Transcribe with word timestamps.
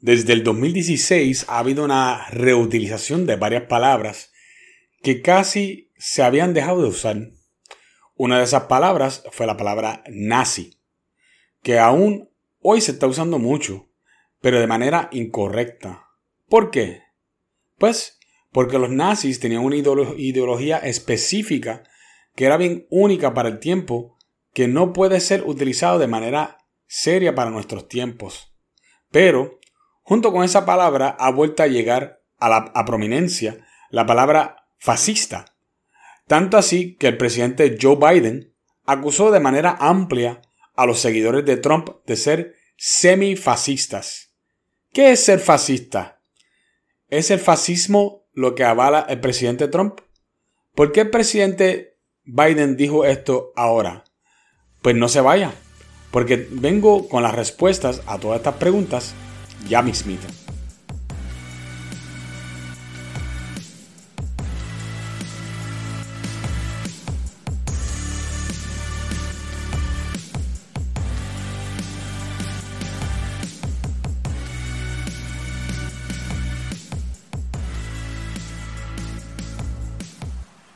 Desde 0.00 0.32
el 0.32 0.44
2016 0.44 1.44
ha 1.48 1.58
habido 1.58 1.84
una 1.84 2.26
reutilización 2.30 3.26
de 3.26 3.36
varias 3.36 3.64
palabras 3.64 4.32
que 5.02 5.20
casi 5.20 5.92
se 5.98 6.22
habían 6.22 6.54
dejado 6.54 6.80
de 6.80 6.88
usar. 6.88 7.32
Una 8.14 8.38
de 8.38 8.44
esas 8.44 8.64
palabras 8.64 9.22
fue 9.30 9.46
la 9.46 9.58
palabra 9.58 10.02
nazi, 10.08 10.80
que 11.62 11.78
aún 11.78 12.30
hoy 12.60 12.80
se 12.80 12.92
está 12.92 13.06
usando 13.06 13.38
mucho, 13.38 13.90
pero 14.40 14.58
de 14.58 14.66
manera 14.66 15.10
incorrecta. 15.12 16.06
¿Por 16.48 16.70
qué? 16.70 17.02
Pues 17.76 18.18
porque 18.52 18.78
los 18.78 18.88
nazis 18.90 19.38
tenían 19.38 19.62
una 19.62 19.76
ideología 19.76 20.78
específica 20.78 21.84
que 22.34 22.46
era 22.46 22.56
bien 22.56 22.86
única 22.88 23.34
para 23.34 23.50
el 23.50 23.58
tiempo, 23.58 24.16
que 24.54 24.66
no 24.66 24.94
puede 24.94 25.20
ser 25.20 25.42
utilizado 25.44 25.98
de 25.98 26.08
manera 26.08 26.56
seria 26.86 27.34
para 27.34 27.50
nuestros 27.50 27.86
tiempos. 27.86 28.54
Pero 29.10 29.59
Junto 30.10 30.32
con 30.32 30.42
esa 30.42 30.66
palabra 30.66 31.14
ha 31.20 31.30
vuelto 31.30 31.62
a 31.62 31.68
llegar 31.68 32.20
a 32.40 32.48
la 32.48 32.84
prominencia 32.84 33.64
la 33.90 34.06
palabra 34.06 34.66
fascista. 34.76 35.54
Tanto 36.26 36.56
así 36.56 36.96
que 36.96 37.06
el 37.06 37.16
presidente 37.16 37.78
Joe 37.80 37.94
Biden 37.94 38.52
acusó 38.84 39.30
de 39.30 39.38
manera 39.38 39.76
amplia 39.78 40.42
a 40.74 40.84
los 40.84 40.98
seguidores 40.98 41.44
de 41.44 41.58
Trump 41.58 41.90
de 42.06 42.16
ser 42.16 42.56
semifascistas. 42.76 44.34
¿Qué 44.92 45.12
es 45.12 45.24
ser 45.24 45.38
fascista? 45.38 46.20
¿Es 47.06 47.30
el 47.30 47.38
fascismo 47.38 48.26
lo 48.32 48.56
que 48.56 48.64
avala 48.64 49.06
el 49.08 49.20
presidente 49.20 49.68
Trump? 49.68 50.00
¿Por 50.74 50.90
qué 50.90 51.02
el 51.02 51.10
presidente 51.10 52.00
Biden 52.24 52.76
dijo 52.76 53.04
esto 53.04 53.52
ahora? 53.54 54.02
Pues 54.82 54.96
no 54.96 55.08
se 55.08 55.20
vaya, 55.20 55.52
porque 56.10 56.48
vengo 56.50 57.08
con 57.08 57.22
las 57.22 57.36
respuestas 57.36 58.02
a 58.06 58.18
todas 58.18 58.38
estas 58.38 58.56
preguntas 58.56 59.14
ya 59.68 59.82
mismito. 59.82 60.26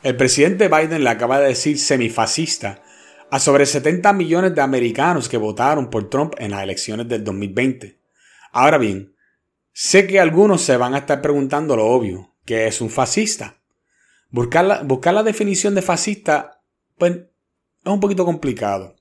El 0.05 0.17
presidente 0.17 0.67
Biden 0.67 1.03
le 1.03 1.09
acaba 1.09 1.39
de 1.39 1.47
decir 1.47 1.79
semifascista 1.79 2.83
a 3.31 3.39
sobre 3.39 3.65
70 3.65 4.13
millones 4.13 4.53
de 4.53 4.61
americanos 4.61 5.27
que 5.27 5.37
votaron 5.37 5.89
por 5.89 6.11
Trump 6.11 6.35
en 6.37 6.51
las 6.51 6.61
elecciones 6.61 7.07
del 7.07 7.23
2020. 7.23 8.04
Ahora 8.57 8.77
bien, 8.77 9.13
sé 9.73 10.07
que 10.07 10.17
algunos 10.17 10.61
se 10.61 10.77
van 10.77 10.93
a 10.93 10.99
estar 10.99 11.21
preguntando 11.21 11.75
lo 11.75 11.87
obvio, 11.87 12.37
¿qué 12.45 12.67
es 12.67 12.79
un 12.79 12.89
fascista? 12.89 13.57
Buscar 14.29 14.63
la, 14.63 14.81
buscar 14.81 15.13
la 15.13 15.23
definición 15.23 15.75
de 15.75 15.81
fascista, 15.81 16.61
pues, 16.97 17.11
es 17.11 17.91
un 17.91 17.99
poquito 17.99 18.23
complicado. 18.23 18.95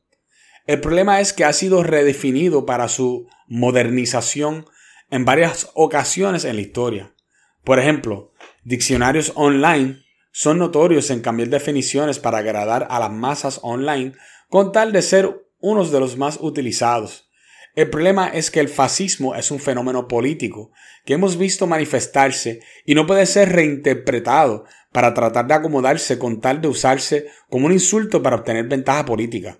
El 0.66 0.80
problema 0.80 1.20
es 1.20 1.32
que 1.32 1.44
ha 1.44 1.52
sido 1.52 1.84
redefinido 1.84 2.66
para 2.66 2.88
su 2.88 3.28
modernización 3.46 4.66
en 5.08 5.24
varias 5.24 5.70
ocasiones 5.74 6.44
en 6.44 6.56
la 6.56 6.62
historia. 6.62 7.14
Por 7.62 7.78
ejemplo, 7.78 8.32
diccionarios 8.64 9.30
online 9.36 10.02
son 10.32 10.58
notorios 10.58 11.10
en 11.10 11.20
cambiar 11.20 11.50
definiciones 11.50 12.18
para 12.18 12.38
agradar 12.38 12.88
a 12.90 12.98
las 12.98 13.12
masas 13.12 13.60
online 13.62 14.14
con 14.48 14.72
tal 14.72 14.90
de 14.90 15.02
ser 15.02 15.46
unos 15.60 15.92
de 15.92 16.00
los 16.00 16.16
más 16.16 16.38
utilizados. 16.40 17.23
El 17.74 17.90
problema 17.90 18.28
es 18.28 18.50
que 18.52 18.60
el 18.60 18.68
fascismo 18.68 19.34
es 19.34 19.50
un 19.50 19.58
fenómeno 19.58 20.06
político 20.06 20.70
que 21.04 21.14
hemos 21.14 21.36
visto 21.36 21.66
manifestarse 21.66 22.60
y 22.84 22.94
no 22.94 23.06
puede 23.06 23.26
ser 23.26 23.50
reinterpretado 23.50 24.64
para 24.92 25.12
tratar 25.12 25.48
de 25.48 25.54
acomodarse 25.54 26.18
con 26.18 26.40
tal 26.40 26.60
de 26.60 26.68
usarse 26.68 27.26
como 27.50 27.66
un 27.66 27.72
insulto 27.72 28.22
para 28.22 28.36
obtener 28.36 28.68
ventaja 28.68 29.04
política. 29.04 29.58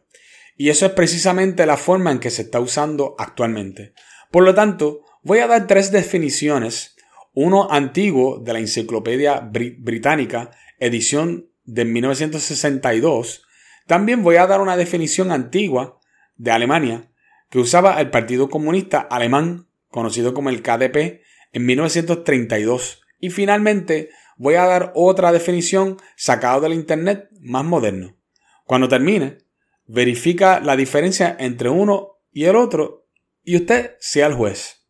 Y 0.56 0.68
eso 0.68 0.86
es 0.86 0.92
precisamente 0.92 1.66
la 1.66 1.76
forma 1.76 2.12
en 2.12 2.20
que 2.20 2.30
se 2.30 2.42
está 2.42 2.60
usando 2.60 3.16
actualmente. 3.18 3.94
Por 4.30 4.44
lo 4.44 4.54
tanto, 4.54 5.00
voy 5.22 5.40
a 5.40 5.48
dar 5.48 5.66
tres 5.66 5.90
definiciones, 5.90 6.94
uno 7.32 7.68
antiguo 7.72 8.38
de 8.38 8.52
la 8.52 8.60
Enciclopedia 8.60 9.40
Británica, 9.40 10.52
edición 10.78 11.50
de 11.64 11.84
1962, 11.84 13.42
también 13.86 14.22
voy 14.22 14.36
a 14.36 14.46
dar 14.46 14.60
una 14.60 14.76
definición 14.76 15.32
antigua 15.32 15.98
de 16.36 16.52
Alemania, 16.52 17.10
que 17.54 17.60
usaba 17.60 18.00
el 18.00 18.10
Partido 18.10 18.50
Comunista 18.50 18.98
Alemán, 18.98 19.68
conocido 19.86 20.34
como 20.34 20.48
el 20.48 20.60
KDP, 20.60 21.22
en 21.52 21.66
1932. 21.66 23.02
Y 23.20 23.30
finalmente 23.30 24.10
voy 24.36 24.56
a 24.56 24.64
dar 24.64 24.90
otra 24.96 25.30
definición 25.30 25.98
sacada 26.16 26.58
del 26.58 26.72
Internet 26.72 27.28
más 27.40 27.64
moderno. 27.64 28.16
Cuando 28.64 28.88
termine, 28.88 29.38
verifica 29.86 30.58
la 30.58 30.74
diferencia 30.74 31.36
entre 31.38 31.68
uno 31.68 32.18
y 32.32 32.46
el 32.46 32.56
otro 32.56 33.06
y 33.44 33.54
usted 33.54 33.92
sea 34.00 34.26
el 34.26 34.34
juez. 34.34 34.88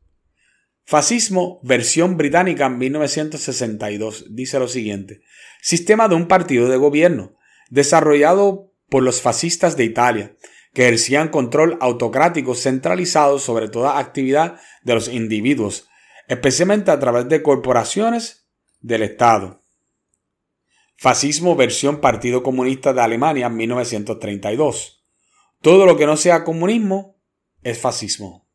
Fascismo, 0.87 1.61
versión 1.65 2.17
británica 2.17 2.71
1962, 2.71 4.35
dice 4.35 4.59
lo 4.59 4.69
siguiente. 4.69 5.21
Sistema 5.61 6.09
de 6.09 6.15
un 6.15 6.29
partido 6.29 6.71
de 6.71 6.79
gobierno, 6.79 7.37
desarrollado 7.69 8.73
por 8.89 9.03
los 9.03 9.21
fascistas 9.21 9.77
de 9.77 9.85
Italia, 9.85 10.35
que 10.75 10.83
ejercían 10.83 11.29
control 11.29 11.79
autocrático 11.81 12.55
centralizado 12.55 13.39
sobre 13.39 13.69
toda 13.69 13.99
actividad 13.99 14.61
de 14.83 14.95
los 14.95 15.09
individuos, 15.09 15.89
especialmente 16.29 16.91
a 16.91 16.99
través 16.99 17.29
de 17.29 17.43
corporaciones 17.43 18.49
del 18.81 19.03
Estado. 19.03 19.63
Fascismo 20.97 21.55
versión 21.55 22.01
Partido 22.01 22.43
Comunista 22.43 22.93
de 22.93 23.01
Alemania 23.01 23.49
1932. 23.49 25.05
Todo 25.61 25.87
lo 25.87 25.97
que 25.97 26.07
no 26.07 26.17
sea 26.17 26.45
comunismo 26.45 27.17
es 27.63 27.79
fascismo. 27.79 28.47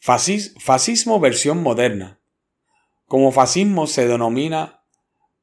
fascismo 0.00 1.20
versión 1.20 1.62
moderna. 1.62 2.20
Como 3.06 3.30
fascismo 3.30 3.86
se 3.86 4.08
denomina 4.08 4.82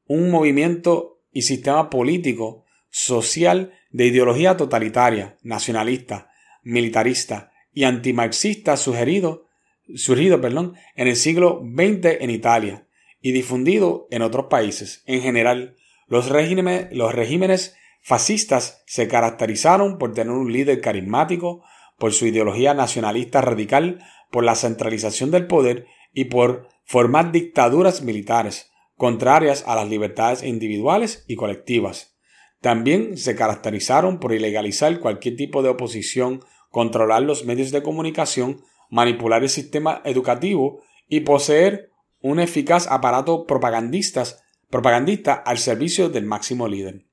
un 0.05 0.29
movimiento 0.29 1.21
y 1.31 1.43
sistema 1.43 1.89
político, 1.89 2.65
social 2.89 3.73
de 3.93 4.07
ideología 4.07 4.57
totalitaria, 4.57 5.37
nacionalista, 5.43 6.29
militarista 6.63 7.51
y 7.73 7.85
antimarxista 7.85 8.75
sugerido, 8.75 9.47
surgido 9.95 10.41
perdón, 10.41 10.73
en 10.95 11.07
el 11.07 11.15
siglo 11.15 11.61
XX 11.63 12.17
en 12.19 12.29
Italia 12.29 12.87
y 13.21 13.31
difundido 13.31 14.07
en 14.11 14.23
otros 14.23 14.47
países. 14.49 15.03
En 15.05 15.21
general, 15.21 15.77
los 16.07 16.29
los 16.29 17.15
regímenes 17.15 17.75
fascistas 18.01 18.83
se 18.85 19.07
caracterizaron 19.07 19.97
por 19.97 20.13
tener 20.13 20.33
un 20.33 20.51
líder 20.51 20.81
carismático, 20.81 21.63
por 21.97 22.11
su 22.11 22.25
ideología 22.25 22.73
nacionalista 22.73 23.41
radical, 23.41 24.03
por 24.31 24.43
la 24.43 24.55
centralización 24.55 25.31
del 25.31 25.47
poder 25.47 25.85
y 26.13 26.25
por 26.25 26.67
formar 26.83 27.31
dictaduras 27.31 28.01
militares 28.01 28.71
contrarias 28.97 29.63
a 29.67 29.75
las 29.75 29.87
libertades 29.87 30.43
individuales 30.43 31.23
y 31.27 31.35
colectivas. 31.35 32.12
También 32.63 33.17
se 33.17 33.35
caracterizaron 33.35 34.21
por 34.21 34.31
ilegalizar 34.33 34.97
cualquier 35.01 35.35
tipo 35.35 35.61
de 35.61 35.67
oposición, 35.67 36.45
controlar 36.69 37.21
los 37.23 37.43
medios 37.43 37.71
de 37.71 37.83
comunicación, 37.83 38.61
manipular 38.89 39.43
el 39.43 39.49
sistema 39.49 40.01
educativo 40.05 40.81
y 41.09 41.19
poseer 41.19 41.91
un 42.21 42.39
eficaz 42.39 42.87
aparato 42.87 43.45
propagandista 43.45 45.33
al 45.33 45.57
servicio 45.57 46.07
del 46.07 46.23
máximo 46.23 46.69
líder. 46.69 47.05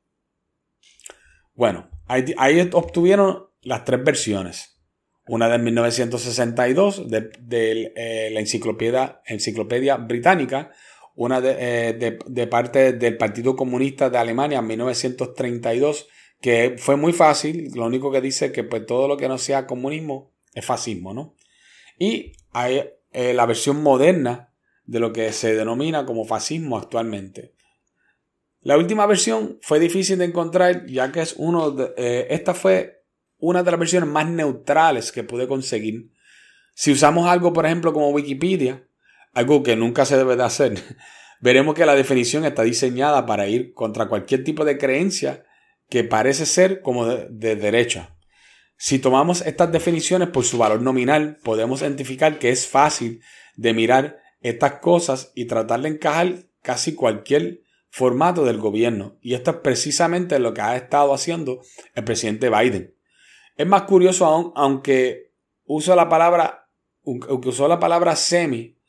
Bueno, 1.55 1.91
ahí, 2.07 2.71
obtuvieron 2.73 3.49
las 3.61 3.85
tres 3.85 4.05
versiones. 4.05 4.81
Una 5.27 5.49
de 5.49 5.59
1962 5.59 7.11
de, 7.11 7.93
eh, 7.97 8.31
la 8.33 8.39
enciclopedia, 8.39 9.21
enciclopedia 9.27 9.97
británica, 9.97 10.71
una 11.21 11.43
de, 11.43 11.99
eh, 12.01 12.47
parte 12.47 12.95
del 12.95 13.19
Partido 13.19 13.55
Comunista 13.55 14.09
de 14.09 14.17
Alemania 14.17 14.61
en 14.61 14.67
1932, 14.67 16.09
que 16.41 16.77
fue 16.79 16.97
muy 16.97 17.13
fácil, 17.13 17.71
lo 17.75 17.85
único 17.85 18.11
que 18.11 18.23
dice 18.23 18.53
que 18.53 18.65
pues 18.65 18.87
todo 18.87 19.07
lo 19.07 19.19
que 19.19 19.29
no 19.29 19.37
sea 19.37 19.67
comunismo 19.67 20.33
es 20.55 20.65
fascismo, 20.65 21.13
¿no? 21.13 21.35
Y 21.99 22.33
hay 22.53 22.89
eh, 23.13 23.35
la 23.35 23.45
versión 23.45 23.83
moderna 23.83 24.55
de 24.85 24.99
lo 24.99 25.13
que 25.13 25.31
se 25.35 25.55
denomina 25.55 26.07
como 26.07 26.25
fascismo 26.25 26.79
actualmente. 26.79 27.55
La 28.63 28.79
última 28.79 29.05
versión 29.05 29.59
fue 29.61 29.79
difícil 29.79 30.17
de 30.17 30.25
encontrar 30.25 30.87
ya 30.87 31.13
que 31.13 31.21
es 31.21 31.35
uno 31.37 31.71
de, 31.71 31.93
eh, 31.99 32.29
esta 32.31 32.55
fue 32.55 33.05
una 33.37 33.63
de 33.63 33.71
las 33.71 33.79
versiones 33.79 34.09
más 34.09 34.27
neutrales 34.27 35.13
que 35.13 35.23
pude 35.23 35.47
conseguir. 35.47 36.13
Si 36.75 36.91
usamos 36.91 37.27
algo, 37.29 37.53
por 37.53 37.67
ejemplo, 37.67 37.93
como 37.93 38.09
Wikipedia, 38.09 38.87
algo 39.33 39.63
que 39.63 39.77
nunca 39.77 40.05
se 40.05 40.17
debe 40.17 40.37
de 40.37 40.45
hacer, 40.45 40.83
veremos 41.41 41.75
que 41.75 41.87
la 41.87 41.95
definición 41.95 42.45
está 42.45 42.63
diseñada 42.63 43.27
para 43.27 43.49
ir 43.49 43.73
contra 43.75 44.09
cualquier 44.09 44.45
tipo 44.45 44.65
de 44.65 44.79
creencia 44.79 45.45
que 45.89 46.05
parece 46.05 46.47
ser 46.47 46.83
como 46.83 47.07
de, 47.07 47.57
derecha. 47.57 48.17
Si 48.77 48.99
tomamos 48.99 49.43
estas 49.43 49.73
definiciones 49.73 50.29
por 50.29 50.45
su 50.45 50.57
valor 50.57 50.81
nominal, 50.81 51.39
podemos 51.43 51.83
identificar 51.83 52.39
que 52.39 52.51
es 52.51 52.67
fácil 52.67 53.23
de 53.57 53.75
mirar 53.75 54.19
estas 54.41 54.75
cosas 54.75 55.33
y 55.35 55.47
tratar 55.47 55.83
de 55.83 55.91
encajar 55.91 56.47
casi 56.63 56.95
cualquier 56.95 57.63
formato 57.91 58.45
del 58.45 58.59
gobierno. 58.59 59.19
Y 59.21 59.35
esto 59.35 59.51
es 59.51 59.57
precisamente 59.59 60.39
lo 60.39 60.55
que 60.55 60.63
ha 60.63 60.77
estado 60.77 61.13
haciendo 61.13 61.61
el 61.95 62.05
presidente 62.05 62.49
Biden. 62.49 62.95
Es 63.57 63.67
más 63.67 63.83
curioso 63.83 64.25
aún, 64.25 64.53
aunque 64.55 65.33
uso 65.65 65.95
la 65.95 66.09
palabra, 66.09 66.71
aunque 67.05 67.49
usó 67.49 67.69
la 67.69 67.81
palabra 67.81 68.17
semi 68.17 68.80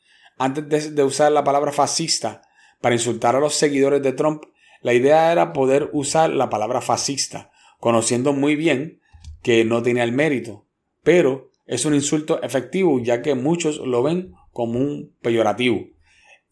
antes 0.44 0.94
de, 0.94 1.04
usar 1.04 1.30
la 1.30 1.44
palabra 1.44 1.72
fascista 1.72 2.42
para 2.80 2.94
insultar 2.94 3.36
a 3.36 3.40
los 3.40 3.54
seguidores 3.54 4.02
de 4.02 4.12
Trump, 4.12 4.42
la 4.80 4.92
idea 4.92 5.30
era 5.30 5.52
poder 5.52 5.88
usar 5.92 6.30
la 6.30 6.50
palabra 6.50 6.80
fascista, 6.80 7.52
conociendo 7.78 8.32
muy 8.32 8.56
bien 8.56 9.00
que 9.42 9.64
no 9.64 9.82
tenía 9.82 10.02
el 10.02 10.12
mérito, 10.12 10.66
pero 11.04 11.50
es 11.66 11.84
un 11.84 11.94
insulto 11.94 12.42
efectivo 12.42 12.98
ya 13.00 13.22
que 13.22 13.36
muchos 13.36 13.78
lo 13.78 14.02
ven 14.02 14.34
como 14.50 14.80
un 14.80 15.14
peyorativo. 15.22 15.86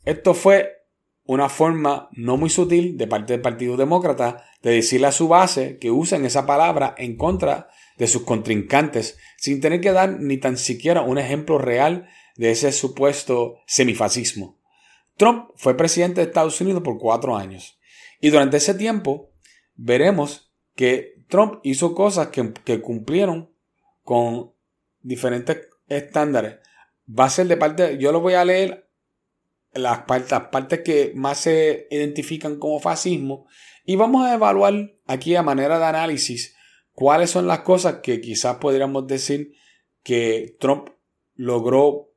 Esto 0.05 0.35
fue 0.35 0.81
una 1.25 1.49
forma 1.49 2.09
no 2.13 2.37
muy 2.37 2.51
sutil 2.51 2.97
de 2.97 3.07
parte 3.09 3.33
del 3.33 3.43
Partido 3.43 3.77
Demócrata 3.77 4.45
de 4.63 4.71
decirle 4.71 5.09
a 5.09 5.13
su 5.13 5.29
base 5.29 5.79
que 5.79 5.91
usen 5.91 6.25
esa 6.25 6.47
palabra 6.47 6.95
en 6.97 7.17
contra 7.17 7.69
de 7.99 8.07
sus 8.07 8.23
contrincantes 8.23 9.19
sin 9.37 9.61
tener 9.61 9.81
que 9.81 9.93
dar 9.93 10.21
ni 10.21 10.39
tan 10.39 10.57
siquiera 10.57 11.03
un 11.03 11.19
ejemplo 11.19 11.59
real 11.59 12.09
de 12.37 12.51
ese 12.51 12.73
supuesto 12.73 13.59
semifascismo. 13.67 14.59
Trump 15.17 15.51
fue 15.57 15.77
presidente 15.77 16.21
de 16.21 16.29
Estados 16.29 16.61
Unidos 16.61 16.83
por 16.83 16.99
cuatro 16.99 17.37
años 17.37 17.79
y 18.21 18.31
durante 18.31 18.57
ese 18.57 18.75
tiempo 18.75 19.31
veremos 19.75 20.51
que 20.75 21.21
Trump 21.29 21.61
hizo 21.63 21.95
cosas 21.95 22.29
que, 22.29 22.81
cumplieron 22.81 23.51
con 24.03 24.53
diferentes 25.01 25.69
estándares. 25.89 26.57
Va 27.09 27.25
a 27.25 27.31
ser 27.31 27.47
de 27.47 27.57
parte, 27.57 27.99
yo 27.99 28.13
lo 28.13 28.21
voy 28.21 28.35
a 28.35 28.45
leer 28.45 28.89
las 29.73 30.03
partes, 30.03 30.81
que 30.81 31.13
más 31.15 31.41
se 31.41 31.87
identifican 31.91 32.59
como 32.59 32.81
fascismo 32.81 33.47
y 33.85 33.97
vamos 33.97 34.27
a 34.27 34.35
evaluar 34.35 34.93
aquí 35.07 35.37
a 35.37 35.43
manera 35.43 35.79
de 35.79 35.85
análisis 35.85 36.57
cuáles 36.93 37.31
son 37.31 37.47
las 37.47 37.61
cosas 37.61 37.97
que 38.03 38.21
quizás 38.21 38.57
podríamos 38.57 39.07
decir 39.07 39.55
que 40.03 40.57
Trump 40.59 40.91
logró 41.35 42.10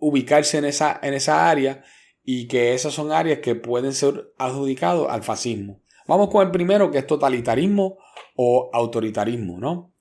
ubicarse 0.00 0.58
en 0.58 0.64
esa, 0.64 0.98
en 1.02 1.14
esa 1.14 1.48
área 1.48 1.84
y 2.24 2.48
que 2.48 2.74
esas 2.74 2.92
son 2.92 3.12
áreas 3.12 3.40
que 3.40 3.54
pueden 3.54 3.92
ser 3.92 4.32
adjudicados 4.38 5.08
al 5.10 5.22
fascismo. 5.22 5.80
Vamos 6.06 6.30
con 6.30 6.44
el 6.44 6.50
primero 6.50 6.90
que 6.90 6.98
es 6.98 7.06
totalitarismo 7.06 7.98
o 8.34 8.70
autoritarismo, 8.72 9.58
¿no? 9.58 9.92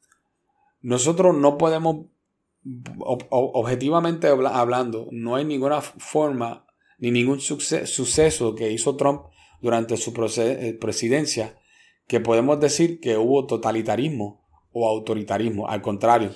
Nosotros 0.81 1.35
no 1.35 1.57
podemos, 1.57 2.05
objetivamente 3.29 4.27
hablando, 4.27 5.07
no 5.11 5.35
hay 5.35 5.45
ninguna 5.45 5.81
forma 5.81 6.65
ni 6.97 7.11
ningún 7.11 7.39
suceso 7.39 8.55
que 8.55 8.71
hizo 8.71 8.95
Trump 8.95 9.23
durante 9.61 9.97
su 9.97 10.13
eh, 10.37 10.77
presidencia 10.79 11.57
que 12.07 12.19
podemos 12.19 12.59
decir 12.59 12.99
que 12.99 13.17
hubo 13.17 13.45
totalitarismo 13.45 14.41
o 14.71 14.87
autoritarismo. 14.87 15.67
Al 15.67 15.81
contrario, 15.81 16.31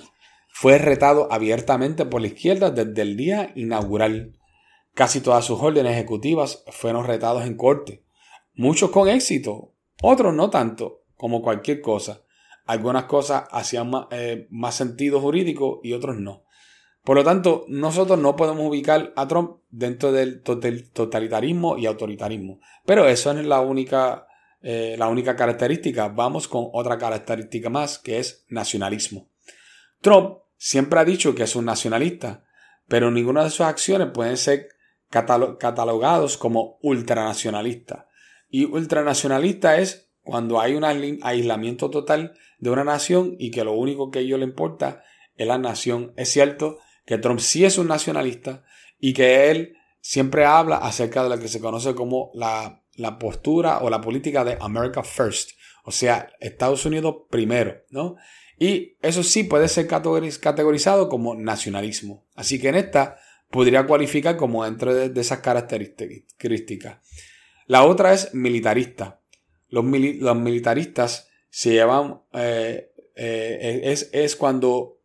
fue 0.56 0.78
retado 0.78 1.26
abiertamente 1.32 2.06
por 2.06 2.20
la 2.20 2.28
izquierda 2.28 2.70
desde 2.70 3.02
el 3.02 3.16
día 3.16 3.50
inaugural. 3.56 4.38
Casi 4.94 5.20
todas 5.20 5.44
sus 5.44 5.60
órdenes 5.60 5.94
ejecutivas 5.94 6.64
fueron 6.68 7.04
retados 7.06 7.44
en 7.44 7.56
corte. 7.56 8.04
Muchos 8.54 8.90
con 8.90 9.08
éxito, 9.08 9.72
otros 10.00 10.32
no 10.32 10.50
tanto, 10.50 11.02
como 11.16 11.42
cualquier 11.42 11.80
cosa. 11.80 12.22
Algunas 12.66 13.06
cosas 13.06 13.48
hacían 13.50 13.90
más, 13.90 14.06
eh, 14.12 14.46
más 14.48 14.76
sentido 14.76 15.20
jurídico 15.20 15.80
y 15.82 15.92
otros 15.92 16.18
no. 16.18 16.44
Por 17.02 17.16
lo 17.16 17.24
tanto, 17.24 17.64
nosotros 17.66 18.20
no 18.20 18.36
podemos 18.36 18.64
ubicar 18.64 19.12
a 19.16 19.26
Trump 19.26 19.56
dentro 19.70 20.12
del 20.12 20.40
totalitarismo 20.40 21.78
y 21.78 21.86
autoritarismo. 21.86 22.60
Pero 22.86 23.08
eso 23.08 23.32
es 23.32 23.44
la 23.44 23.60
única, 23.60 24.28
eh, 24.62 24.94
la 24.96 25.08
única 25.08 25.34
característica. 25.34 26.06
Vamos 26.06 26.46
con 26.46 26.68
otra 26.72 26.96
característica 26.96 27.68
más, 27.70 27.98
que 27.98 28.20
es 28.20 28.46
nacionalismo. 28.48 29.26
Trump 30.00 30.43
siempre 30.56 31.00
ha 31.00 31.04
dicho 31.04 31.34
que 31.34 31.44
es 31.44 31.56
un 31.56 31.64
nacionalista, 31.64 32.44
pero 32.88 33.10
ninguna 33.10 33.44
de 33.44 33.50
sus 33.50 33.62
acciones 33.62 34.08
pueden 34.12 34.36
ser 34.36 34.68
catalogados 35.10 36.36
como 36.36 36.78
ultranacionalista. 36.82 38.08
Y 38.48 38.64
ultranacionalista 38.64 39.78
es 39.78 40.10
cuando 40.22 40.60
hay 40.60 40.74
un 40.74 40.84
aislamiento 40.84 41.90
total 41.90 42.34
de 42.58 42.70
una 42.70 42.84
nación 42.84 43.36
y 43.38 43.50
que 43.50 43.64
lo 43.64 43.72
único 43.72 44.10
que 44.10 44.20
a 44.20 44.22
ellos 44.22 44.38
le 44.38 44.46
importa 44.46 45.02
es 45.36 45.46
la 45.46 45.58
nación. 45.58 46.12
Es 46.16 46.30
cierto 46.30 46.78
que 47.04 47.18
Trump 47.18 47.40
sí 47.40 47.64
es 47.64 47.78
un 47.78 47.88
nacionalista 47.88 48.64
y 48.98 49.12
que 49.12 49.50
él 49.50 49.76
siempre 50.00 50.44
habla 50.44 50.76
acerca 50.76 51.22
de 51.22 51.30
lo 51.30 51.38
que 51.38 51.48
se 51.48 51.60
conoce 51.60 51.94
como 51.94 52.30
la, 52.34 52.82
postura 53.18 53.78
o 53.80 53.90
la 53.90 54.00
política 54.00 54.44
de 54.44 54.56
America 54.60 55.02
First, 55.02 55.50
o 55.84 55.90
sea, 55.90 56.30
Estados 56.40 56.86
Unidos 56.86 57.16
primero, 57.30 57.82
¿no? 57.90 58.16
Y 58.58 58.96
eso 59.02 59.22
sí 59.22 59.44
puede 59.44 59.68
ser 59.68 59.86
categorizado 59.86 61.08
como 61.08 61.34
nacionalismo. 61.34 62.24
Así 62.34 62.60
que 62.60 62.68
en 62.68 62.76
esta 62.76 63.18
podría 63.50 63.86
cualificar 63.86 64.36
como 64.36 64.64
dentro 64.64 64.94
de, 64.94 65.20
esas 65.20 65.40
características. 65.40 66.98
La 67.66 67.84
otra 67.84 68.12
es 68.12 68.34
militarista. 68.34 69.20
Los, 69.68 69.84
militaristas 69.84 71.28
se 71.50 71.72
llevan, 71.72 72.20
eh, 72.32 72.92
eh, 73.16 73.80
es, 73.84 74.10
es, 74.12 74.36
cuando 74.36 75.00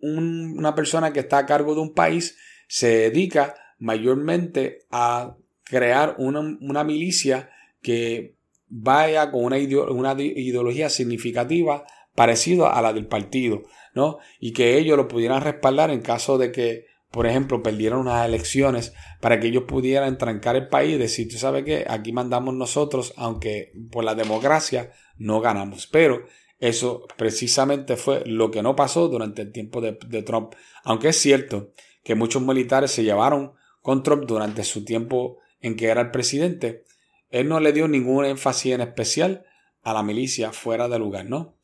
una 0.00 0.74
persona 0.74 1.12
que 1.12 1.20
está 1.20 1.38
a 1.38 1.46
cargo 1.46 1.74
de 1.74 1.80
un 1.80 1.94
país 1.94 2.36
se 2.68 3.10
dedica 3.10 3.54
mayormente 3.78 4.86
a 4.90 5.36
crear 5.64 6.14
una, 6.18 6.84
milicia 6.84 7.50
que 7.82 8.36
vaya 8.68 9.30
con 9.30 9.44
una, 9.44 9.58
ideología 9.58 10.88
significativa 10.88 11.84
parecida 12.16 12.70
a 12.70 12.82
la 12.82 12.92
del 12.92 13.06
partido, 13.06 13.62
¿no? 13.94 14.18
Y 14.40 14.52
que 14.52 14.76
ellos 14.78 14.96
lo 14.96 15.06
pudieran 15.06 15.42
respaldar 15.42 15.90
en 15.90 16.00
caso 16.00 16.38
de 16.38 16.50
que, 16.50 16.86
por 17.12 17.26
ejemplo, 17.26 17.62
perdieran 17.62 18.00
unas 18.00 18.26
elecciones 18.26 18.92
para 19.20 19.38
que 19.38 19.46
ellos 19.46 19.64
pudieran 19.68 20.18
trancar 20.18 20.56
el 20.56 20.68
país 20.68 20.96
y 20.96 20.98
decir, 20.98 21.28
tú 21.28 21.38
sabes 21.38 21.64
que 21.64 21.86
aquí 21.88 22.12
mandamos 22.12 22.54
nosotros, 22.54 23.14
aunque 23.16 23.72
por 23.92 24.02
la 24.02 24.14
democracia 24.14 24.90
no 25.16 25.40
ganamos. 25.40 25.86
Pero 25.86 26.24
eso 26.58 27.06
precisamente 27.16 27.96
fue 27.96 28.22
lo 28.26 28.50
que 28.50 28.62
no 28.62 28.74
pasó 28.74 29.08
durante 29.08 29.42
el 29.42 29.52
tiempo 29.52 29.80
de, 29.80 30.22
Trump. 30.22 30.54
Aunque 30.84 31.08
es 31.08 31.16
cierto 31.16 31.72
que 32.02 32.14
muchos 32.14 32.42
militares 32.42 32.90
se 32.90 33.04
llevaron 33.04 33.52
con 33.82 34.02
Trump 34.02 34.24
durante 34.26 34.64
su 34.64 34.84
tiempo 34.84 35.38
en 35.60 35.76
que 35.76 35.86
era 35.86 36.00
el 36.00 36.10
presidente, 36.10 36.84
él 37.30 37.48
no 37.48 37.60
le 37.60 37.72
dio 37.72 37.88
ningún 37.88 38.24
énfasis 38.24 38.72
en 38.72 38.80
especial 38.80 39.44
a 39.82 39.92
la 39.92 40.02
milicia 40.02 40.52
fuera 40.52 40.88
de 40.88 40.98
lugar, 40.98 41.26
¿no? 41.26 41.55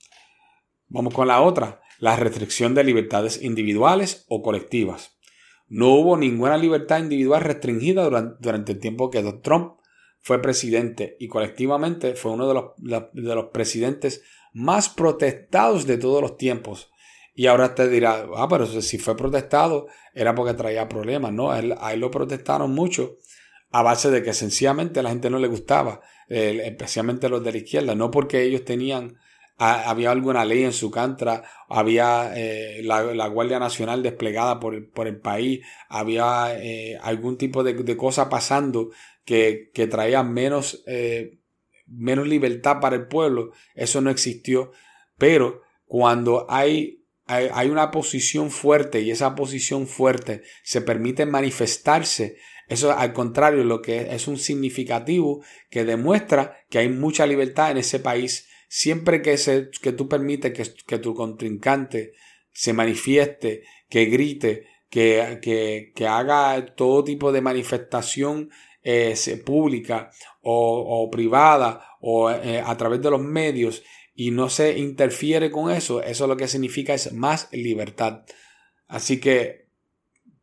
Vamos 0.92 1.14
con 1.14 1.28
la 1.28 1.40
otra, 1.40 1.80
la 1.98 2.16
restricción 2.16 2.74
de 2.74 2.84
libertades 2.84 3.42
individuales 3.42 4.26
o 4.28 4.42
colectivas. 4.42 5.16
No 5.68 5.88
hubo 5.94 6.18
ninguna 6.18 6.58
libertad 6.58 6.98
individual 6.98 7.40
restringida 7.40 8.04
durante, 8.04 8.72
el 8.72 8.78
tiempo 8.78 9.10
que 9.10 9.22
Trump 9.42 9.78
fue 10.20 10.42
presidente 10.42 11.16
y 11.18 11.28
colectivamente 11.28 12.14
fue 12.14 12.32
uno 12.32 12.46
de 12.46 12.54
los, 12.54 13.10
de 13.12 13.34
los 13.34 13.46
presidentes 13.46 14.22
más 14.52 14.90
protestados 14.90 15.86
de 15.86 15.96
todos 15.96 16.20
los 16.20 16.36
tiempos. 16.36 16.90
Y 17.34 17.46
ahora 17.46 17.74
te 17.74 17.88
dirá, 17.88 18.26
ah, 18.36 18.46
pero 18.50 18.66
si 18.66 18.98
fue 18.98 19.16
protestado 19.16 19.86
era 20.12 20.34
porque 20.34 20.52
traía 20.52 20.90
problemas. 20.90 21.32
No, 21.32 21.50
a 21.50 21.60
él, 21.60 21.74
lo 21.96 22.10
protestaron 22.10 22.72
mucho 22.72 23.16
a 23.70 23.82
base 23.82 24.10
de 24.10 24.22
que 24.22 24.34
sencillamente 24.34 25.00
a 25.00 25.02
la 25.02 25.08
gente 25.08 25.30
no 25.30 25.38
le 25.38 25.48
gustaba, 25.48 26.02
especialmente 26.28 27.30
los 27.30 27.42
de 27.42 27.52
la 27.52 27.58
izquierda, 27.58 27.94
no 27.94 28.10
porque 28.10 28.42
ellos 28.42 28.66
tenían, 28.66 29.16
había 29.64 30.10
alguna 30.10 30.44
ley 30.44 30.64
en 30.64 30.72
su 30.72 30.90
contra, 30.90 31.44
había 31.68 32.32
eh, 32.34 32.82
la, 32.82 33.26
Guardia 33.28 33.58
Nacional 33.58 34.02
desplegada 34.02 34.58
por, 34.58 34.74
el 34.74 35.20
país, 35.20 35.60
había 35.88 36.56
eh, 36.58 36.98
algún 37.02 37.36
tipo 37.36 37.62
de, 37.62 37.96
cosa 37.96 38.28
pasando 38.28 38.90
que, 39.24 39.70
que 39.72 39.86
traía 39.86 40.22
menos 40.22 40.82
eh, 40.86 41.38
menos 41.92 42.26
libertad 42.26 42.80
para 42.80 42.96
el 42.96 43.06
pueblo, 43.06 43.52
eso 43.74 44.00
no 44.00 44.10
existió. 44.10 44.72
Pero 45.18 45.62
cuando 45.84 46.46
hay, 46.48 47.04
hay, 47.26 47.68
una 47.68 47.90
posición 47.90 48.50
fuerte 48.50 49.00
y 49.00 49.10
esa 49.10 49.34
posición 49.34 49.86
fuerte 49.86 50.42
se 50.62 50.80
permite 50.80 51.26
manifestarse, 51.26 52.36
eso 52.68 52.92
al 52.92 53.12
contrario, 53.12 53.64
lo 53.64 53.82
que 53.82 54.14
es 54.14 54.26
un 54.26 54.38
significativo 54.38 55.44
que 55.70 55.84
demuestra 55.84 56.56
que 56.70 56.78
hay 56.78 56.88
mucha 56.88 57.26
libertad 57.26 57.70
en 57.70 57.78
ese 57.78 57.98
país. 57.98 58.48
Siempre 58.74 59.20
que, 59.20 59.36
se, 59.36 59.68
que 59.82 59.92
tú 59.92 60.08
permites 60.08 60.50
que, 60.50 60.82
que 60.86 60.98
tu 60.98 61.14
contrincante 61.14 62.14
se 62.52 62.72
manifieste, 62.72 63.64
que 63.90 64.06
grite, 64.06 64.66
que, 64.88 65.40
que, 65.42 65.92
que 65.94 66.06
haga 66.06 66.64
todo 66.74 67.04
tipo 67.04 67.32
de 67.32 67.42
manifestación 67.42 68.48
eh, 68.82 69.14
pública 69.44 70.10
o, 70.40 71.06
privada 71.12 71.84
o 72.00 72.30
eh, 72.30 72.62
a 72.64 72.74
través 72.78 73.02
de 73.02 73.10
los 73.10 73.20
medios 73.20 73.82
y 74.14 74.30
no 74.30 74.48
se 74.48 74.78
interfiere 74.78 75.50
con 75.50 75.70
eso, 75.70 76.02
eso 76.02 76.26
lo 76.26 76.38
que 76.38 76.48
significa 76.48 76.94
es 76.94 77.12
más 77.12 77.50
libertad. 77.52 78.22
Así 78.88 79.20
que, 79.20 79.66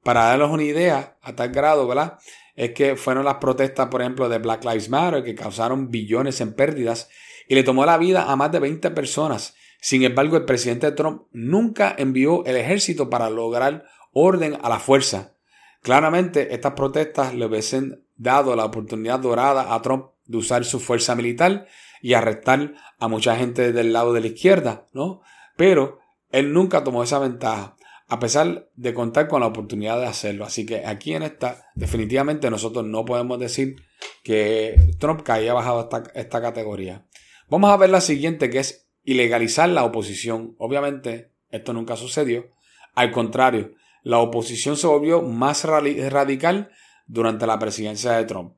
para 0.04 0.26
darles 0.26 0.50
una 0.50 0.64
idea 0.66 1.18
a 1.24 1.36
tal 1.36 1.50
grado, 1.50 1.88
¿verdad? 1.88 2.20
Es 2.56 2.74
que 2.74 2.96
fueron 2.96 3.26
las 3.26 3.38
protestas, 3.38 3.88
por 3.88 4.02
ejemplo, 4.02 4.30
de 4.30 4.38
Black 4.38 4.66
Lives 4.66 4.90
Matter, 4.90 5.24
que 5.24 5.34
causaron 5.34 5.90
billones 5.90 6.40
en 6.42 6.54
pérdidas 6.54 7.10
y 7.50 7.56
le 7.56 7.64
tomó 7.64 7.86
la 7.86 7.98
vida 7.98 8.32
a 8.32 8.36
más 8.38 8.52
de 8.52 8.60
20 8.60 8.92
personas. 8.92 9.56
Sin 9.82 10.04
embargo, 10.04 10.38
el 10.38 10.46
presidente 10.46 10.92
Trump 10.92 11.24
nunca 11.32 11.94
envió 11.98 12.46
el 12.46 12.56
ejército 12.56 13.10
para 13.10 13.30
lograr 13.30 13.86
orden 14.14 14.58
a 14.62 14.70
la 14.70 14.80
fuerza. 14.80 15.34
Claramente, 15.82 16.54
estas 16.54 16.74
protestas 16.74 17.34
le 17.34 17.46
hubiesen 17.46 18.06
dado 18.16 18.56
la 18.56 18.66
oportunidad 18.66 19.20
dorada 19.20 19.74
a 19.74 19.82
Trump 19.82 20.12
de 20.26 20.38
usar 20.38 20.64
su 20.64 20.80
fuerza 20.80 21.16
militar 21.16 21.66
y 22.02 22.14
arrestar 22.14 22.76
a 23.00 23.08
mucha 23.08 23.36
gente 23.36 23.72
del 23.72 23.94
lado 23.94 24.14
de 24.14 24.22
la 24.22 24.28
izquierda, 24.28 24.88
¿no? 24.94 25.22
Pero 25.58 26.00
él 26.32 26.54
nunca 26.54 26.84
tomó 26.84 27.02
esa 27.02 27.18
ventaja, 27.18 27.76
a 28.08 28.20
pesar 28.20 28.70
de 28.76 28.94
contar 28.94 29.28
con 29.28 29.42
la 29.42 29.48
oportunidad 29.48 30.00
de 30.00 30.06
hacerlo. 30.06 30.46
Así 30.46 30.68
que 30.68 30.86
aquí 30.86 31.16
en 31.16 31.24
esta, 31.24 31.66
definitivamente 31.74 32.52
nosotros 32.52 32.86
no 32.86 33.06
podemos 33.06 33.40
decir 33.40 33.76
que 34.24 34.76
Trump 35.00 35.28
haya 35.30 35.54
bajado 35.54 35.82
esta, 35.82 36.04
esta 36.14 36.42
categoría. 36.42 37.06
Vamos 37.50 37.72
a 37.72 37.78
ver 37.78 37.90
la 37.90 38.02
siguiente, 38.02 38.52
que 38.52 38.60
es 38.60 38.88
ilegalizar 39.04 39.68
la 39.70 39.84
oposición. 39.84 40.56
Obviamente, 40.60 41.32
esto 41.50 41.74
nunca 41.74 41.96
sucedió. 41.96 42.48
Al 42.94 43.12
contrario, 43.12 43.74
la 44.04 44.20
oposición 44.20 44.78
se 44.78 44.86
volvió 44.86 45.24
más 45.24 45.64
radical 45.64 46.70
durante 47.08 47.48
la 47.48 47.58
presidencia 47.58 48.12
de 48.12 48.26
Trump. 48.26 48.54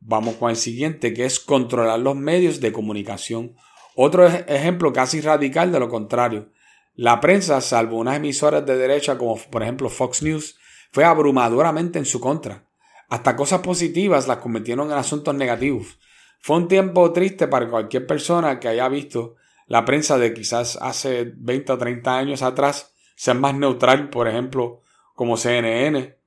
Vamos 0.00 0.34
con 0.34 0.50
el 0.50 0.56
siguiente, 0.56 1.14
que 1.14 1.24
es 1.24 1.38
controlar 1.38 2.00
los 2.00 2.16
medios 2.16 2.60
de 2.60 2.72
comunicación. 2.72 3.54
Otro 3.94 4.26
ejemplo 4.26 4.92
casi 4.92 5.20
radical 5.20 5.70
de 5.70 5.78
lo 5.78 5.88
contrario. 5.88 6.50
La 6.96 7.20
prensa, 7.20 7.60
salvo 7.60 7.98
unas 7.98 8.16
emisoras 8.16 8.66
de 8.66 8.76
derecha 8.76 9.16
como 9.16 9.36
por 9.36 9.62
ejemplo 9.62 9.88
Fox 9.88 10.22
News, 10.22 10.58
fue 10.90 11.04
abrumadoramente 11.04 12.00
en 12.00 12.04
su 12.04 12.20
contra. 12.20 12.64
Hasta 13.08 13.36
cosas 13.36 13.60
positivas 13.60 14.26
las 14.26 14.38
convirtieron 14.38 14.90
en 14.90 14.98
asuntos 14.98 15.34
negativos. 15.34 15.98
Fue 16.44 16.58
un 16.58 16.68
tiempo 16.68 17.10
triste 17.10 17.48
para 17.48 17.70
cualquier 17.70 18.06
persona 18.06 18.60
que 18.60 18.68
haya 18.68 18.86
visto 18.90 19.36
la 19.66 19.86
prensa 19.86 20.18
de 20.18 20.34
quizás 20.34 20.76
hace 20.76 21.32
20 21.34 21.72
o 21.72 21.78
30 21.78 22.18
años 22.18 22.42
atrás 22.42 22.94
ser 23.16 23.36
más 23.36 23.54
neutral, 23.54 24.10
por 24.10 24.28
ejemplo, 24.28 24.82
como 25.14 25.38
CNN, 25.38 26.18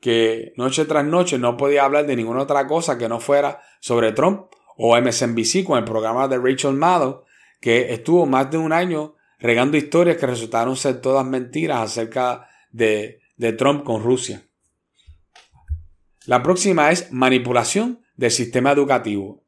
que 0.00 0.54
noche 0.56 0.86
tras 0.86 1.04
noche 1.04 1.36
no 1.36 1.58
podía 1.58 1.84
hablar 1.84 2.06
de 2.06 2.16
ninguna 2.16 2.44
otra 2.44 2.66
cosa 2.66 2.96
que 2.96 3.06
no 3.06 3.20
fuera 3.20 3.60
sobre 3.78 4.12
Trump, 4.12 4.46
o 4.78 4.98
MSNBC 4.98 5.62
con 5.62 5.76
el 5.76 5.84
programa 5.84 6.26
de 6.26 6.38
Rachel 6.38 6.72
Maddow, 6.72 7.24
que 7.60 7.92
estuvo 7.92 8.24
más 8.24 8.50
de 8.50 8.56
un 8.56 8.72
año 8.72 9.16
regando 9.38 9.76
historias 9.76 10.16
que 10.16 10.26
resultaron 10.26 10.74
ser 10.76 11.02
todas 11.02 11.26
mentiras 11.26 11.82
acerca 11.82 12.48
de, 12.70 13.20
de 13.36 13.52
Trump 13.52 13.84
con 13.84 14.02
Rusia. 14.02 14.42
La 16.24 16.42
próxima 16.42 16.90
es 16.90 17.12
manipulación 17.12 18.00
del 18.16 18.30
sistema 18.30 18.72
educativo. 18.72 19.42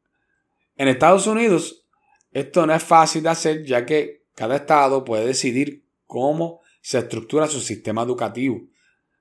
En 0.78 0.87
Estados 0.87 1.26
Unidos, 1.26 1.85
esto 2.30 2.64
no 2.64 2.73
es 2.73 2.82
fácil 2.85 3.25
de 3.25 3.28
hacer 3.30 3.64
ya 3.64 3.85
que 3.85 4.23
cada 4.35 4.54
estado 4.54 5.04
puede 5.04 5.26
decidir 5.26 5.85
cómo 6.06 6.61
se 6.80 6.99
estructura 7.00 7.49
su 7.49 7.61
sistema 7.61 8.02
educativo. 8.02 8.61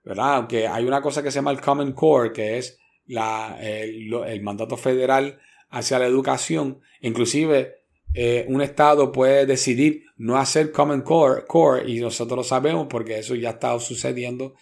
¿verdad? 0.03 0.35
Aunque 0.35 0.67
hay 0.67 0.85
una 0.85 1.01
cosa 1.01 1.23
que 1.23 1.31
se 1.31 1.39
llama 1.39 1.49
el 1.49 1.59
Common 1.59 1.93
Core, 1.93 2.31
que 2.31 2.59
es 2.59 2.77
el, 3.07 4.41
mandato 4.43 4.77
federal 4.77 5.39
hacia 5.69 5.97
la 5.97 6.05
educación. 6.05 6.79
Inclusive 7.01 7.77
eh, 8.13 8.45
un 8.47 8.61
estado 8.61 9.11
puede 9.11 9.47
decidir 9.47 10.03
no 10.15 10.37
hacer 10.37 10.71
Common 10.71 11.01
Core, 11.01 11.45
core 11.45 11.89
y 11.89 11.99
nosotros 11.99 12.37
lo 12.37 12.43
sabemos 12.43 12.85
porque 12.87 13.17
eso 13.17 13.33
ya 13.33 13.49
estado 13.49 13.79
sucediendo 13.79 14.53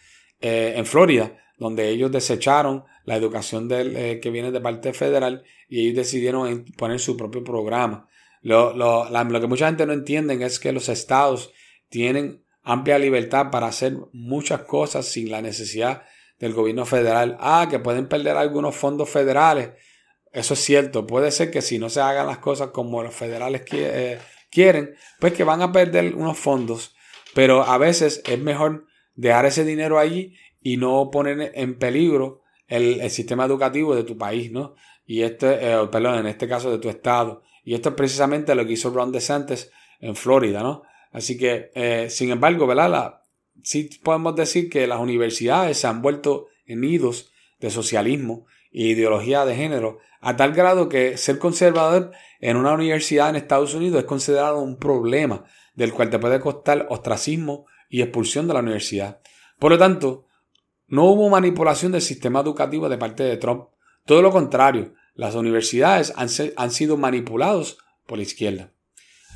eh, 0.47 0.77
en 0.77 0.85
Florida, 0.85 1.35
donde 1.57 1.89
ellos 1.89 2.11
desecharon 2.11 2.83
la 3.03 3.15
educación 3.15 3.67
eh, 3.71 4.19
que 4.21 4.29
viene 4.29 4.51
de 4.51 4.61
parte 4.61 4.93
federal 4.93 5.43
y 5.67 5.81
ellos 5.81 5.95
decidieron 5.95 6.65
poner 6.77 6.99
su 6.99 7.17
propio 7.17 7.43
programa. 7.43 8.07
Lo, 8.43 8.71
lo, 8.75 9.09
lo 9.09 9.41
que 9.41 9.47
mucha 9.47 9.65
gente 9.65 9.87
no 9.87 9.93
entiende 9.93 10.37
es 10.45 10.59
que 10.59 10.71
los 10.71 10.87
estados 10.87 11.51
tienen 11.89 12.43
amplia 12.61 12.99
libertad 12.99 13.49
para 13.49 13.65
hacer 13.65 13.97
muchas 14.13 14.61
cosas 14.61 15.07
sin 15.07 15.31
la 15.31 15.41
necesidad 15.41 16.03
del 16.37 16.53
gobierno 16.53 16.85
federal. 16.85 17.37
Ah, 17.39 17.65
que 17.67 17.79
pueden 17.79 18.07
perder 18.07 18.37
algunos 18.37 18.75
fondos 18.75 19.09
federales. 19.09 19.71
Eso 20.31 20.53
es 20.53 20.59
cierto. 20.59 21.07
Puede 21.07 21.31
ser 21.31 21.49
que 21.49 21.63
si 21.63 21.79
no 21.79 21.89
se 21.89 22.01
hagan 22.01 22.27
las 22.27 22.37
cosas 22.37 22.69
como 22.69 23.01
los 23.01 23.15
federales 23.15 23.63
eh, 23.71 24.19
quieren, 24.51 24.93
pues 25.19 25.33
que 25.33 25.43
van 25.43 25.63
a 25.63 25.71
perder 25.71 26.13
unos 26.13 26.37
fondos. 26.37 26.95
Pero 27.33 27.63
a 27.63 27.79
veces 27.79 28.21
es 28.27 28.37
mejor 28.37 28.85
dejar 29.15 29.45
ese 29.45 29.65
dinero 29.65 29.99
allí 29.99 30.35
y 30.61 30.77
no 30.77 31.09
poner 31.11 31.51
en 31.55 31.77
peligro 31.77 32.41
el, 32.67 33.09
sistema 33.09 33.45
educativo 33.45 33.95
de 33.95 34.03
tu 34.03 34.17
país, 34.17 34.51
¿no? 34.51 34.75
Y 35.05 35.21
este, 35.21 35.47
eh, 35.61 35.87
perdón, 35.91 36.19
en 36.19 36.27
este 36.27 36.47
caso 36.47 36.71
de 36.71 36.79
tu 36.79 36.89
estado. 36.89 37.43
Y 37.63 37.75
esto 37.75 37.89
es 37.89 37.95
precisamente 37.95 38.55
lo 38.55 38.65
que 38.65 38.73
hizo 38.73 38.89
Ron 38.89 39.11
DeSantis 39.11 39.71
en 39.99 40.15
Florida, 40.15 40.61
¿no? 40.61 40.83
Así 41.11 41.37
que, 41.37 41.71
eh, 41.75 42.09
sin 42.09 42.31
embargo, 42.31 42.67
¿verdad? 42.67 43.21
sí 43.63 43.89
podemos 44.03 44.35
decir 44.35 44.69
que 44.69 44.85
las 44.87 44.99
universidades 44.99 45.77
se 45.77 45.87
han 45.87 46.01
vuelto 46.01 46.47
en 46.65 46.81
nidos 46.81 47.31
de 47.59 47.69
socialismo 47.69 48.45
e 48.71 48.87
ideología 48.87 49.45
de 49.45 49.55
género, 49.55 49.99
a 50.19 50.35
tal 50.35 50.53
grado 50.53 50.89
que 50.89 51.17
ser 51.17 51.39
conservador 51.39 52.11
en 52.41 52.57
una 52.57 52.73
universidad 52.73 53.29
en 53.29 53.35
Estados 53.35 53.73
Unidos 53.73 53.99
es 53.99 54.05
considerado 54.05 54.59
un 54.59 54.77
problema 54.77 55.45
del 55.75 55.93
cual 55.93 56.09
te 56.09 56.19
puede 56.19 56.39
costar 56.39 56.87
ostracismo 56.89 57.67
y 57.95 58.01
expulsión 58.01 58.45
de 58.45 58.53
la 58.53 58.59
universidad. 58.59 59.21
Por 59.57 59.71
lo 59.71 59.77
tanto, 59.77 60.25
no 60.87 61.05
hubo 61.05 61.29
manipulación 61.29 61.93
del 61.93 62.01
sistema 62.01 62.41
educativo 62.41 62.89
de 62.89 62.97
parte 62.97 63.23
de 63.23 63.37
Trump. 63.37 63.69
Todo 64.05 64.21
lo 64.21 64.31
contrario, 64.31 64.95
las 65.13 65.33
universidades 65.33 66.11
han, 66.17 66.71
sido 66.71 66.97
manipulados 66.97 67.77
por 68.05 68.17
la 68.17 68.23
izquierda. 68.23 68.73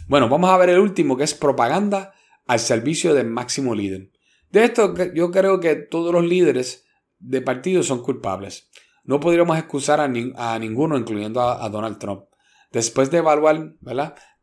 Bueno, 0.09 0.27
vamos 0.27 0.49
a 0.49 0.57
ver 0.57 0.71
el 0.71 0.79
último 0.79 1.15
que 1.15 1.23
es 1.23 1.33
propaganda 1.33 2.13
al 2.47 2.59
servicio 2.59 3.13
del 3.13 3.27
máximo 3.27 3.75
líder. 3.75 4.11
De 4.51 4.65
esto 4.65 4.93
yo 5.13 5.31
creo 5.31 5.61
que 5.61 5.75
todos 5.75 6.11
los 6.11 6.25
líderes 6.25 6.85
de 7.17 7.41
partido 7.41 7.81
son 7.81 8.03
culpables. 8.03 8.69
No 9.05 9.21
podríamos 9.21 9.57
excusar 9.57 10.01
a, 10.01 10.09
ninguno, 10.59 10.97
incluyendo 10.97 11.41
a, 11.41 11.69
Donald 11.69 11.97
Trump. 11.97 12.25
Después 12.73 13.09
de 13.09 13.19
evaluar 13.19 13.75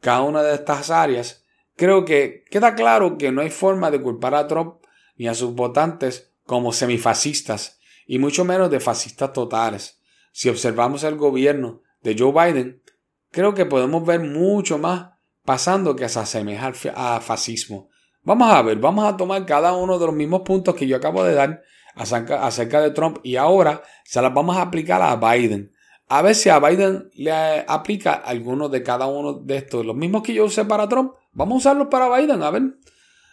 cada 0.01 0.23
una 0.23 0.43
de 0.43 0.55
estas 0.55 0.89
áreas, 0.89 1.46
creo 1.77 2.05
que 2.05 2.45
queda 2.51 2.75
claro 2.75 3.19
que 3.19 3.33
no 3.33 3.43
hay 3.43 3.51
forma 3.51 3.91
de 3.91 4.03
culpar 4.03 4.35
a 4.35 4.47
Trump 4.47 4.77
ni 5.17 5.29
a 5.29 5.35
sus 5.35 5.55
votantes 5.55 6.33
como 6.45 6.73
semifascistas, 6.73 7.79
y 8.07 8.19
mucho 8.19 8.45
menos 8.45 8.71
de 8.71 8.81
fascistas 8.81 9.33
totales. 9.33 10.01
Si 10.33 10.49
observamos 10.49 11.03
el 11.03 11.17
gobierno 11.17 11.83
de 12.03 12.17
Joe 12.17 12.33
Biden, 12.33 12.83
creo 13.31 13.55
que 13.55 13.67
podemos 13.67 14.05
ver 14.05 14.21
mucho 14.21 14.79
más 14.79 15.11
pasando 15.45 15.97
que 15.97 16.09
se 16.09 16.21
asemeja 16.21 16.73
al 16.95 17.23
fascismo. 17.23 17.89
Vamos 18.23 18.53
a 18.53 18.63
ver, 18.63 18.79
vamos 18.79 19.05
a 19.05 19.17
tomar 19.17 19.47
cada 19.47 19.73
uno 19.73 19.99
de 19.99 20.07
los 20.07 20.15
mismos 20.15 20.43
puntos 20.43 20.75
que 20.75 20.87
yo 20.87 20.97
acabo 20.97 21.25
de 21.25 21.35
dar 21.35 21.63
acerca, 21.95 22.81
de 22.81 22.91
Trump 22.91 23.19
y 23.23 23.37
ahora 23.37 23.83
se 24.05 24.21
las 24.21 24.35
vamos 24.35 24.57
a 24.57 24.63
aplicar 24.63 25.01
a 25.01 25.17
Biden. 25.17 25.73
A 26.09 26.23
ver 26.23 26.35
si 26.35 26.49
a 26.49 26.59
Biden 26.59 27.11
le 27.15 27.33
aplica 27.67 28.13
alguno 28.13 28.69
de 28.69 28.83
cada 28.83 29.07
uno 29.07 29.35
de 29.35 29.57
estos, 29.57 29.85
los 29.85 29.97
mismos 29.97 30.23
que 30.23 30.35
yo 30.35 30.45
usé 30.45 30.65
para 30.65 30.89
Trump. 30.89 31.13
Vamos 31.37 31.57
a 31.57 31.59
usarlos 31.69 31.89
para 31.89 32.09
Biden, 32.17 32.43
a 32.43 32.51
ver. 32.51 32.63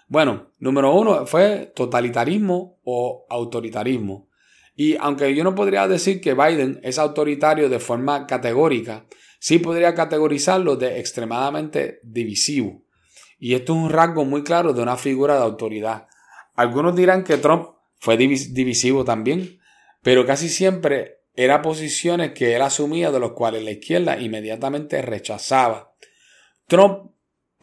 Bueno, 0.10 0.51
número 0.60 0.93
uno 0.93 1.25
fue 1.25 1.72
totalitarismo 1.74 2.81
o 2.83 3.25
autoritarismo. 3.29 4.27
Y 4.75 4.98
aunque 4.98 5.33
yo 5.33 5.45
no 5.45 5.55
podría 5.55 5.88
decir 5.88 6.19
que 6.19 6.33
Biden 6.33 6.81
es 6.83 7.00
autoritario 7.00 7.69
de 7.69 7.79
forma 7.79 8.27
categórica, 8.27 9.05
sí 9.39 9.57
podría 9.57 9.95
categorizarlo 9.95 10.75
de 10.75 11.00
extremadamente 11.00 12.01
divisivo. 12.03 12.83
Y 13.39 13.53
esto 13.53 13.72
es 13.72 13.79
un 13.79 13.89
rasgo 13.89 14.25
muy 14.25 14.43
claro 14.43 14.74
de 14.74 14.81
una 14.81 14.98
figura 14.98 15.36
de 15.36 15.43
autoridad. 15.43 16.07
Algunos 16.55 16.98
dirán 16.98 17.24
que 17.24 17.38
Trump 17.38 17.69
fue 17.95 18.17
divisivo 18.17 19.05
también, 19.05 19.60
pero 20.01 20.25
casi 20.25 20.50
siempre 20.50 21.19
era 21.36 21.62
posiciones 21.62 22.33
que 22.33 22.53
él 22.53 22.63
asumía 22.63 23.12
de 23.12 23.22
los 23.22 23.31
cuales 23.31 23.63
la 23.63 23.72
izquierda 23.72 24.19
inmediatamente 24.19 25.01
rechazaba. 25.01 25.93
Trump 26.67 27.12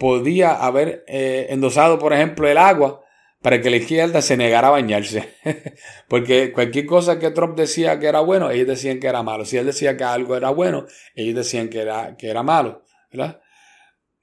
podía 0.01 0.55
haber 0.55 1.05
eh, 1.07 1.49
endosado, 1.51 1.99
por 1.99 2.15
ejemplo, 2.15 2.49
el 2.49 2.57
agua 2.57 3.05
para 3.43 3.61
que 3.61 3.69
la 3.69 3.77
izquierda 3.77 4.23
se 4.23 4.39
negara 4.39 4.69
a 4.69 4.71
bañarse. 4.71 5.35
Porque 6.09 6.53
cualquier 6.53 6.87
cosa 6.87 7.19
que 7.19 7.31
Trump 7.31 7.55
decía 7.55 8.01
que 8.01 8.07
era 8.07 8.21
bueno, 8.21 8.51
ellos 8.51 8.67
decían 8.67 8.99
que 8.99 9.09
era 9.09 9.23
malo. 9.23 9.45
Si 9.45 9.59
él 9.59 9.67
decía 9.67 9.99
que 9.99 10.05
algo 10.05 10.37
era 10.37 10.49
bueno, 10.49 10.87
ellos 11.15 11.37
decían 11.37 11.69
que 11.69 11.83
era, 11.83 12.17
que 12.17 12.31
era 12.31 12.43
malo. 12.43 12.83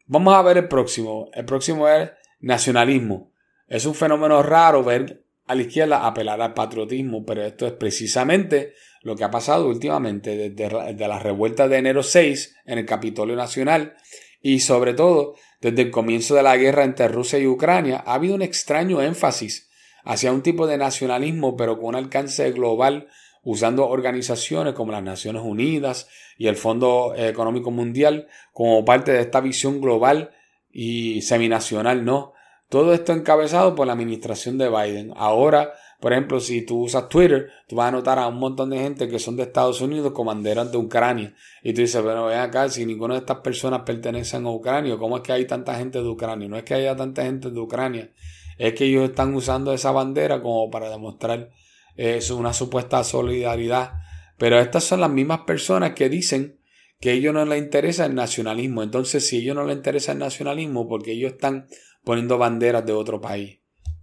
Vamos 0.07 0.33
a 0.33 0.41
ver 0.41 0.57
el 0.57 0.67
próximo. 0.67 1.29
El 1.31 1.45
próximo 1.45 1.87
es 1.87 2.09
nacionalismo. 2.39 3.31
Es 3.67 3.85
un 3.85 3.93
fenómeno 3.93 4.41
raro 4.41 4.83
ver 4.83 5.25
a 5.45 5.53
la 5.53 5.61
izquierda 5.61 6.07
apelar 6.07 6.41
al 6.41 6.55
patriotismo, 6.55 7.23
pero 7.23 7.43
esto 7.43 7.67
es 7.67 7.73
precisamente 7.73 8.73
lo 9.03 9.15
que 9.15 9.23
ha 9.23 9.31
pasado 9.31 9.67
últimamente 9.67 10.49
desde, 10.49 11.07
la 11.07 11.19
revuelta 11.19 11.67
de 11.67 11.77
enero 11.77 12.01
6 12.01 12.55
en 12.65 12.79
el 12.79 12.85
Capitolio 12.85 13.35
Nacional 13.35 13.95
y 14.41 14.59
sobre 14.59 14.93
todo 14.93 15.35
desde 15.61 15.83
el 15.83 15.91
comienzo 15.91 16.35
de 16.35 16.43
la 16.43 16.57
guerra 16.57 16.83
entre 16.83 17.07
Rusia 17.07 17.39
y 17.39 17.47
Ucrania, 17.47 18.03
ha 18.05 18.13
habido 18.15 18.35
un 18.35 18.41
extraño 18.41 19.01
énfasis 19.01 19.69
hacia 20.03 20.31
un 20.31 20.41
tipo 20.41 20.67
de 20.67 20.77
nacionalismo, 20.77 21.57
pero 21.57 21.77
con 21.77 21.87
un 21.87 21.95
alcance 21.95 22.51
global, 22.51 23.07
usando 23.43 23.87
organizaciones 23.87 24.73
como 24.73 24.91
las 24.91 25.03
Naciones 25.03 25.41
Unidas 25.43 26.09
y 26.37 26.47
el 26.47 26.55
Fondo 26.55 27.13
Económico 27.15 27.71
Mundial 27.71 28.27
como 28.53 28.85
parte 28.85 29.11
de 29.11 29.21
esta 29.21 29.41
visión 29.41 29.81
global 29.81 30.31
y 30.71 31.21
seminacional, 31.21 32.05
¿no? 32.05 32.33
Todo 32.69 32.93
esto 32.93 33.13
encabezado 33.13 33.73
por 33.75 33.87
la 33.87 33.93
administración 33.93 34.57
de 34.57 34.69
Biden. 34.69 35.13
Ahora, 35.15 35.73
por 35.99 36.13
ejemplo, 36.13 36.39
si 36.39 36.61
tú 36.61 36.83
usas 36.83 37.09
Twitter, 37.09 37.49
tú 37.67 37.75
vas 37.75 37.87
a 37.87 37.91
notar 37.91 38.19
a 38.19 38.27
un 38.27 38.37
montón 38.37 38.69
de 38.69 38.77
gente 38.77 39.07
que 39.07 39.17
son 39.17 39.35
de 39.35 39.43
Estados 39.43 39.81
Unidos 39.81 40.11
como 40.13 40.29
banderas 40.29 40.71
de 40.71 40.77
Ucrania. 40.77 41.33
Y 41.63 41.73
tú 41.73 41.81
dices, 41.81 42.03
bueno, 42.03 42.27
ven 42.27 42.37
acá, 42.37 42.69
si 42.69 42.85
ninguna 42.85 43.15
de 43.15 43.21
estas 43.21 43.37
personas 43.37 43.81
pertenecen 43.81 44.45
a 44.45 44.51
Ucrania, 44.51 44.95
¿cómo 44.97 45.17
es 45.17 45.23
que 45.23 45.33
hay 45.33 45.45
tanta 45.45 45.73
gente 45.75 45.99
de 45.99 46.07
Ucrania? 46.07 46.47
No 46.47 46.55
es 46.55 46.63
que 46.63 46.75
haya 46.75 46.95
tanta 46.95 47.23
gente 47.23 47.49
de 47.49 47.59
Ucrania, 47.59 48.11
es 48.59 48.73
que 48.73 48.85
ellos 48.85 49.09
están 49.09 49.33
usando 49.33 49.73
esa 49.73 49.91
bandera 49.91 50.41
como 50.41 50.69
para 50.69 50.89
demostrar 50.89 51.49
eh, 51.95 52.19
una 52.31 52.53
supuesta 52.53 53.03
solidaridad. 53.03 53.93
Pero 54.37 54.59
estas 54.59 54.83
son 54.83 55.01
las 55.01 55.09
mismas 55.09 55.41
personas 55.41 55.93
que 55.93 56.09
dicen 56.09 56.59
que 56.99 57.09
a 57.09 57.13
ellos 57.13 57.33
no 57.33 57.43
les 57.43 57.57
interesa 57.59 58.05
el 58.05 58.13
nacionalismo. 58.13 58.83
Entonces, 58.83 59.25
si 59.25 59.37
a 59.37 59.39
ellos 59.39 59.55
no 59.55 59.65
les 59.65 59.77
interesa 59.77 60.11
el 60.11 60.19
nacionalismo, 60.19 60.87
porque 60.87 61.13
ellos 61.13 61.33
están 61.33 61.67
poniendo 62.03 62.37
banderas 62.37 62.85
de 62.85 62.93
otro 62.93 63.19
país. 63.19 63.59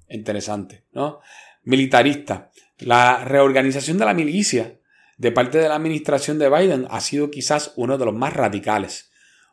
Interesante, 0.09 0.85
¿no? 0.93 1.21
Militarista. 1.65 2.51
La 2.79 3.25
reorganización 3.25 3.97
de 3.99 4.05
la 4.05 4.15
milicia 4.15 4.79
de 5.17 5.33
parte 5.33 5.59
de 5.59 5.69
la 5.69 5.77
administración 5.77 6.39
de 6.39 6.51
Biden 6.51 6.87
ha 6.91 7.01
sido 7.01 7.31
quizás 7.31 7.73
uno 7.77 7.97
de 7.97 8.05
los 8.05 8.15
más 8.15 8.35
radicales, 8.35 9.11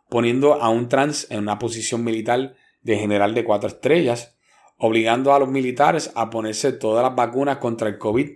poniendo 0.10 0.56
a 0.56 0.70
un 0.70 0.90
trans 0.90 1.28
en 1.30 1.40
una 1.40 1.58
posición 1.58 2.04
militar 2.04 2.56
de 2.82 2.98
general 2.98 3.34
de 3.34 3.46
cuatro 3.46 3.70
estrellas, 3.70 4.38
obligando 4.78 5.34
a 5.34 5.40
los 5.40 5.48
militares 5.48 6.12
a 6.16 6.30
ponerse 6.30 6.74
todas 6.74 7.04
las 7.04 7.16
vacunas 7.16 7.58
contra 7.58 7.88
el 7.88 7.98
COVID, 7.98 8.32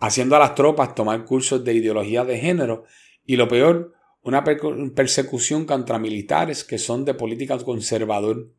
haciendo 0.00 0.34
a 0.34 0.40
las 0.40 0.54
tropas 0.56 0.94
tomar 0.94 1.24
cursos 1.24 1.62
de 1.62 1.74
ideología 1.74 2.24
de 2.24 2.38
género 2.38 2.84
y 3.24 3.36
lo 3.36 3.46
peor, 3.46 3.92
una 4.22 4.42
persecución 4.42 5.64
contra 5.64 5.98
militares 5.98 6.64
que 6.64 6.78
son 6.78 7.04
de 7.04 7.14
política 7.14 7.58
conservador. 7.58 8.52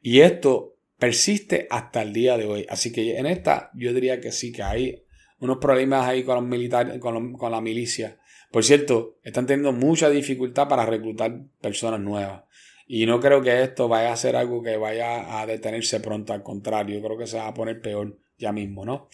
Y 0.00 0.20
esto 0.20 0.75
persiste 0.98 1.66
hasta 1.70 2.02
el 2.02 2.12
día 2.12 2.36
de 2.36 2.46
hoy. 2.46 2.66
Así 2.68 2.92
que 2.92 3.18
en 3.18 3.26
esta 3.26 3.70
yo 3.74 3.92
diría 3.92 4.20
que 4.20 4.32
sí, 4.32 4.52
que 4.52 4.62
hay 4.62 5.02
unos 5.38 5.58
problemas 5.58 6.06
ahí 6.08 6.22
con 6.22 6.36
los 6.36 6.44
militares, 6.44 6.98
con, 6.98 7.34
con 7.34 7.52
la 7.52 7.60
milicia. 7.60 8.18
Por 8.50 8.64
cierto, 8.64 9.18
están 9.22 9.46
teniendo 9.46 9.72
mucha 9.72 10.08
dificultad 10.08 10.68
para 10.68 10.86
reclutar 10.86 11.38
personas 11.60 12.00
nuevas. 12.00 12.44
Y 12.86 13.04
no 13.06 13.20
creo 13.20 13.42
que 13.42 13.62
esto 13.62 13.88
vaya 13.88 14.12
a 14.12 14.16
ser 14.16 14.36
algo 14.36 14.62
que 14.62 14.76
vaya 14.76 15.40
a 15.40 15.46
detenerse 15.46 16.00
pronto, 16.00 16.32
al 16.32 16.42
contrario, 16.42 17.02
creo 17.02 17.18
que 17.18 17.26
se 17.26 17.36
va 17.36 17.48
a 17.48 17.54
poner 17.54 17.80
peor 17.80 18.16
ya 18.38 18.52
mismo, 18.52 18.84
¿no? 18.84 19.08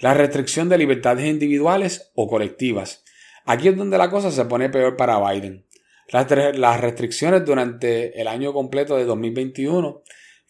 La 0.00 0.12
restricción 0.12 0.68
de 0.68 0.76
libertades 0.76 1.24
individuales 1.26 2.12
o 2.14 2.28
colectivas. 2.28 3.04
Aquí 3.46 3.68
es 3.68 3.76
donde 3.76 3.96
la 3.96 4.10
cosa 4.10 4.30
se 4.30 4.44
pone 4.44 4.68
peor 4.68 4.96
para 4.96 5.18
Biden. 5.30 5.64
Las, 6.08 6.80
restricciones 6.80 7.44
durante 7.44 8.20
el 8.20 8.28
año 8.28 8.52
completo 8.52 8.96
de 8.96 9.04
2021 9.04 10.02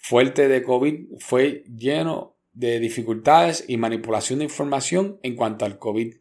fuerte 0.07 0.49
de 0.49 0.63
COVID 0.63 1.17
fue 1.19 1.65
lleno 1.75 2.37
de 2.53 2.79
dificultades 2.79 3.65
y 3.67 3.79
manipulación 3.79 4.41
de 4.41 4.45
información 4.45 5.19
en 5.23 5.35
cuanto 5.35 5.65
al 5.65 5.79
COVID. 5.79 6.17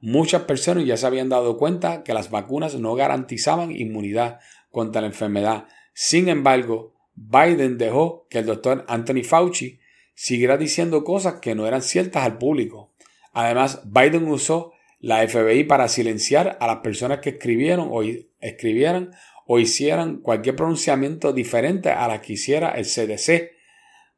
Muchas 0.00 0.44
personas 0.44 0.86
ya 0.86 0.96
se 0.96 1.06
habían 1.06 1.28
dado 1.28 1.58
cuenta 1.58 2.04
que 2.04 2.14
las 2.14 2.30
vacunas 2.30 2.76
no 2.76 2.94
garantizaban 2.94 3.76
inmunidad 3.76 4.40
contra 4.70 5.02
la 5.02 5.08
enfermedad. 5.08 5.66
Sin 5.92 6.30
embargo, 6.30 6.94
Biden 7.16 7.76
dejó 7.76 8.26
que 8.30 8.38
el 8.38 8.46
doctor 8.46 8.86
Anthony 8.88 9.24
Fauci 9.24 9.78
siguiera 10.14 10.56
diciendo 10.56 11.04
cosas 11.04 11.34
que 11.42 11.54
no 11.54 11.66
eran 11.66 11.82
ciertas 11.82 12.24
al 12.24 12.38
público. 12.38 12.94
Además, 13.34 13.82
Biden 13.84 14.26
usó 14.26 14.72
la 15.00 15.28
FBI 15.28 15.64
para 15.64 15.88
silenciar 15.88 16.56
a 16.62 16.66
las 16.66 16.78
personas 16.78 17.18
que 17.18 17.30
escribieron 17.30 17.90
o 17.92 18.00
escribieran 18.40 19.10
o 19.50 19.58
hicieran 19.58 20.18
cualquier 20.18 20.56
pronunciamiento 20.56 21.32
diferente 21.32 21.88
a 21.88 22.06
la 22.06 22.20
que 22.20 22.34
hiciera 22.34 22.72
el 22.72 22.84
CDC, 22.84 23.50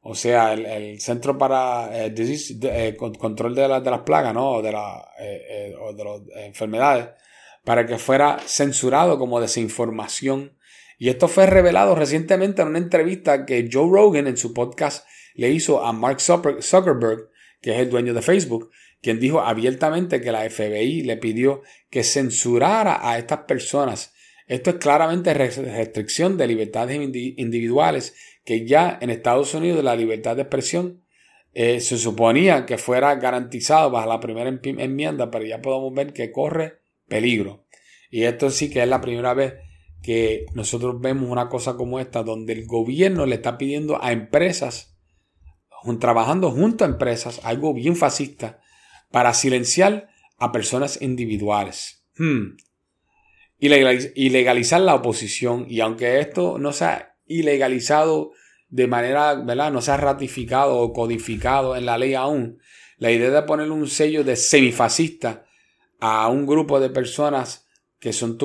o 0.01 0.13
sea, 0.13 0.51
el, 0.51 0.99
Centro 0.99 1.37
para 1.37 1.89
eh, 2.05 2.13
eh, 2.17 2.97
Control 2.97 3.55
de, 3.55 3.67
las 3.69 3.99
Plagas, 4.01 4.33
¿no? 4.33 4.61
De, 4.61 4.75
eh, 5.21 5.73
o 5.79 5.93
de 5.93 6.03
las 6.03 6.45
enfermedades, 6.45 7.11
para 7.63 7.85
que 7.85 7.97
fuera 7.97 8.39
censurado 8.45 9.17
como 9.17 9.39
desinformación. 9.39 10.57
Y 10.99 11.07
esto 11.07 11.29
fue 11.29 11.45
revelado 11.45 11.95
recientemente 11.95 12.61
en 12.61 12.67
una 12.67 12.79
entrevista 12.79 13.45
que 13.45 13.69
Joe 13.71 13.89
Rogan 13.89 14.27
en 14.27 14.35
su 14.35 14.53
podcast 14.53 15.07
le 15.35 15.49
hizo 15.49 15.81
a 15.81 15.93
Mark 15.93 16.19
Zuckerberg, 16.19 17.29
que 17.61 17.71
es 17.71 17.79
el 17.79 17.89
dueño 17.89 18.13
de 18.13 18.21
Facebook, 18.21 18.69
quien 19.01 19.21
dijo 19.21 19.39
abiertamente 19.39 20.19
que 20.19 20.33
la 20.33 20.49
FBI 20.49 21.03
le 21.03 21.15
pidió 21.15 21.61
que 21.89 22.03
censurara 22.03 22.99
a 23.01 23.17
estas 23.17 23.39
personas 23.45 24.10
esto 24.51 24.71
es 24.71 24.75
claramente 24.75 25.33
restricción 25.33 26.35
de 26.35 26.45
libertades 26.45 26.99
individuales 27.01 28.15
que 28.43 28.67
ya 28.67 28.97
en 28.99 29.09
Estados 29.09 29.53
Unidos 29.53 29.81
la 29.81 29.95
libertad 29.95 30.35
de 30.35 30.41
expresión 30.41 31.05
eh, 31.53 31.79
se 31.79 31.97
suponía 31.97 32.65
que 32.65 32.77
fuera 32.77 33.15
garantizado 33.15 33.89
bajo 33.91 34.09
la 34.09 34.19
primera 34.19 34.49
enmienda, 34.49 35.31
pero 35.31 35.45
ya 35.45 35.61
podemos 35.61 35.93
ver 35.93 36.11
que 36.11 36.33
corre 36.33 36.81
peligro. 37.07 37.65
Y 38.09 38.23
esto 38.23 38.49
sí 38.49 38.69
que 38.69 38.83
es 38.83 38.89
la 38.89 38.99
primera 38.99 39.33
vez 39.33 39.53
que 40.03 40.47
nosotros 40.53 40.99
vemos 40.99 41.29
una 41.29 41.47
cosa 41.47 41.77
como 41.77 42.01
esta, 42.01 42.21
donde 42.21 42.51
el 42.51 42.65
gobierno 42.65 43.25
le 43.25 43.35
está 43.35 43.57
pidiendo 43.57 44.03
a 44.03 44.11
empresas, 44.11 44.97
trabajando 46.01 46.51
junto 46.51 46.83
a 46.83 46.89
empresas, 46.89 47.39
algo 47.45 47.73
bien 47.73 47.95
fascista, 47.95 48.59
para 49.11 49.33
silenciar 49.33 50.09
a 50.37 50.51
personas 50.51 51.01
individuales. 51.01 52.03
Hmm 52.17 52.57
ilegalizar 53.61 54.81
la 54.81 54.95
oposición 54.95 55.67
y 55.69 55.79
aunque 55.81 56.19
esto 56.19 56.57
no 56.57 56.73
sea 56.73 57.15
ilegalizado 57.27 58.31
de 58.69 58.87
manera, 58.87 59.35
¿verdad? 59.35 59.71
No 59.71 59.81
sea 59.81 59.97
ratificado 59.97 60.79
o 60.79 60.91
codificado 60.91 61.75
en 61.75 61.85
la 61.85 61.97
ley 61.97 62.15
aún, 62.15 62.59
la 62.97 63.11
idea 63.11 63.29
de 63.29 63.43
poner 63.43 63.69
un 63.69 63.87
sello 63.87 64.23
de 64.23 64.35
semifascista 64.35 65.45
a 65.99 66.27
un 66.27 66.47
grupo 66.47 66.79
de 66.79 66.89
personas 66.89 67.67
que 67.99 68.13
son, 68.13 68.37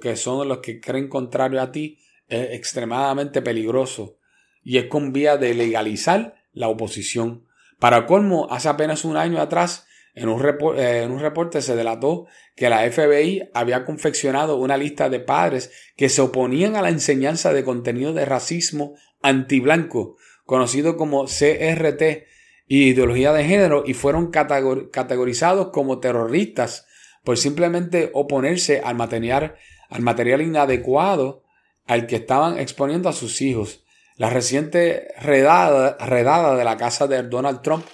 que 0.00 0.16
son 0.16 0.48
los 0.48 0.58
que 0.58 0.80
creen 0.80 1.08
contrario 1.08 1.60
a 1.60 1.72
ti 1.72 1.98
es 2.28 2.52
extremadamente 2.52 3.42
peligroso 3.42 4.18
y 4.62 4.78
es 4.78 4.86
con 4.86 5.12
vía 5.12 5.36
de 5.36 5.54
legalizar 5.54 6.36
la 6.52 6.68
oposición. 6.68 7.44
Para 7.80 8.06
colmo, 8.06 8.46
hace 8.50 8.68
apenas 8.68 9.04
un 9.04 9.16
año 9.16 9.40
atrás 9.40 9.86
en 10.14 10.28
un, 10.28 10.40
eh, 10.76 11.02
en 11.02 11.10
un, 11.10 11.20
reporte 11.20 11.60
se 11.60 11.74
delató 11.74 12.26
que 12.54 12.68
la 12.68 12.88
FBI 12.90 13.50
había 13.52 13.84
confeccionado 13.84 14.56
una 14.56 14.76
lista 14.76 15.08
de 15.08 15.20
padres 15.20 15.72
que 15.96 16.08
se 16.08 16.22
oponían 16.22 16.76
a 16.76 16.82
la 16.82 16.88
enseñanza 16.88 17.52
de 17.52 17.64
contenido 17.64 18.12
de 18.12 18.24
racismo 18.24 18.94
antiblanco, 19.22 20.16
conocido 20.44 20.96
como 20.96 21.24
CRT, 21.24 22.26
y 22.66 22.88
ideología 22.88 23.32
de 23.32 23.44
género, 23.44 23.84
y 23.86 23.92
fueron 23.92 24.30
categorizados 24.30 25.68
como 25.68 25.98
terroristas 25.98 26.86
por 27.22 27.36
simplemente 27.36 28.10
oponerse 28.14 28.80
al 28.80 28.94
material, 28.94 29.56
al 29.90 30.02
material 30.02 30.40
inadecuado 30.42 31.42
al 31.86 32.06
que 32.06 32.16
estaban 32.16 32.58
exponiendo 32.58 33.08
a 33.08 33.12
sus 33.12 33.42
hijos. 33.42 33.84
La 34.16 34.30
reciente 34.30 35.08
redada 35.20 36.56
de 36.56 36.64
la 36.64 36.76
casa 36.76 37.06
de 37.06 37.22
Donald 37.24 37.60
Trump 37.62 37.84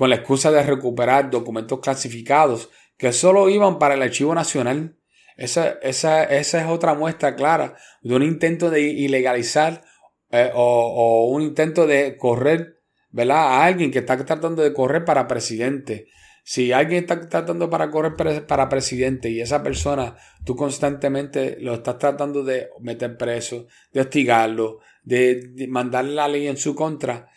con 0.00 0.08
la 0.08 0.16
excusa 0.16 0.50
de 0.50 0.62
recuperar 0.62 1.28
documentos 1.28 1.78
clasificados 1.80 2.70
que 2.96 3.12
solo 3.12 3.50
iban 3.50 3.78
para 3.78 3.96
el 3.96 4.02
archivo 4.02 4.34
nacional. 4.34 4.96
Esa, 5.36 5.72
esa, 5.82 6.24
esa 6.24 6.62
es 6.62 6.66
otra 6.68 6.94
muestra 6.94 7.36
clara 7.36 7.76
de 8.00 8.14
un 8.14 8.22
intento 8.22 8.70
de 8.70 8.80
ilegalizar 8.80 9.84
eh, 10.30 10.52
o, 10.54 11.28
un 11.30 11.42
intento 11.42 11.86
de 11.86 12.16
correr 12.16 12.80
¿verdad? 13.10 13.42
a 13.42 13.66
alguien 13.66 13.90
que 13.90 13.98
está 13.98 14.16
tratando 14.24 14.62
de 14.62 14.72
correr 14.72 15.04
para 15.04 15.28
presidente. 15.28 16.06
Si 16.44 16.72
alguien 16.72 17.02
está 17.02 17.28
tratando 17.28 17.68
para 17.68 17.90
correr 17.90 18.46
para 18.46 18.70
presidente 18.70 19.28
y 19.28 19.42
esa 19.42 19.62
persona 19.62 20.16
tú 20.46 20.56
constantemente 20.56 21.58
lo 21.60 21.74
estás 21.74 21.98
tratando 21.98 22.42
de 22.42 22.70
meter 22.80 23.18
preso, 23.18 23.66
de 23.92 24.00
hostigarlo, 24.00 24.78
de, 25.02 25.42
de 25.52 25.68
mandarle 25.68 26.14
la 26.14 26.26
ley 26.26 26.48
en 26.48 26.56
su 26.56 26.74
contra, 26.74 27.28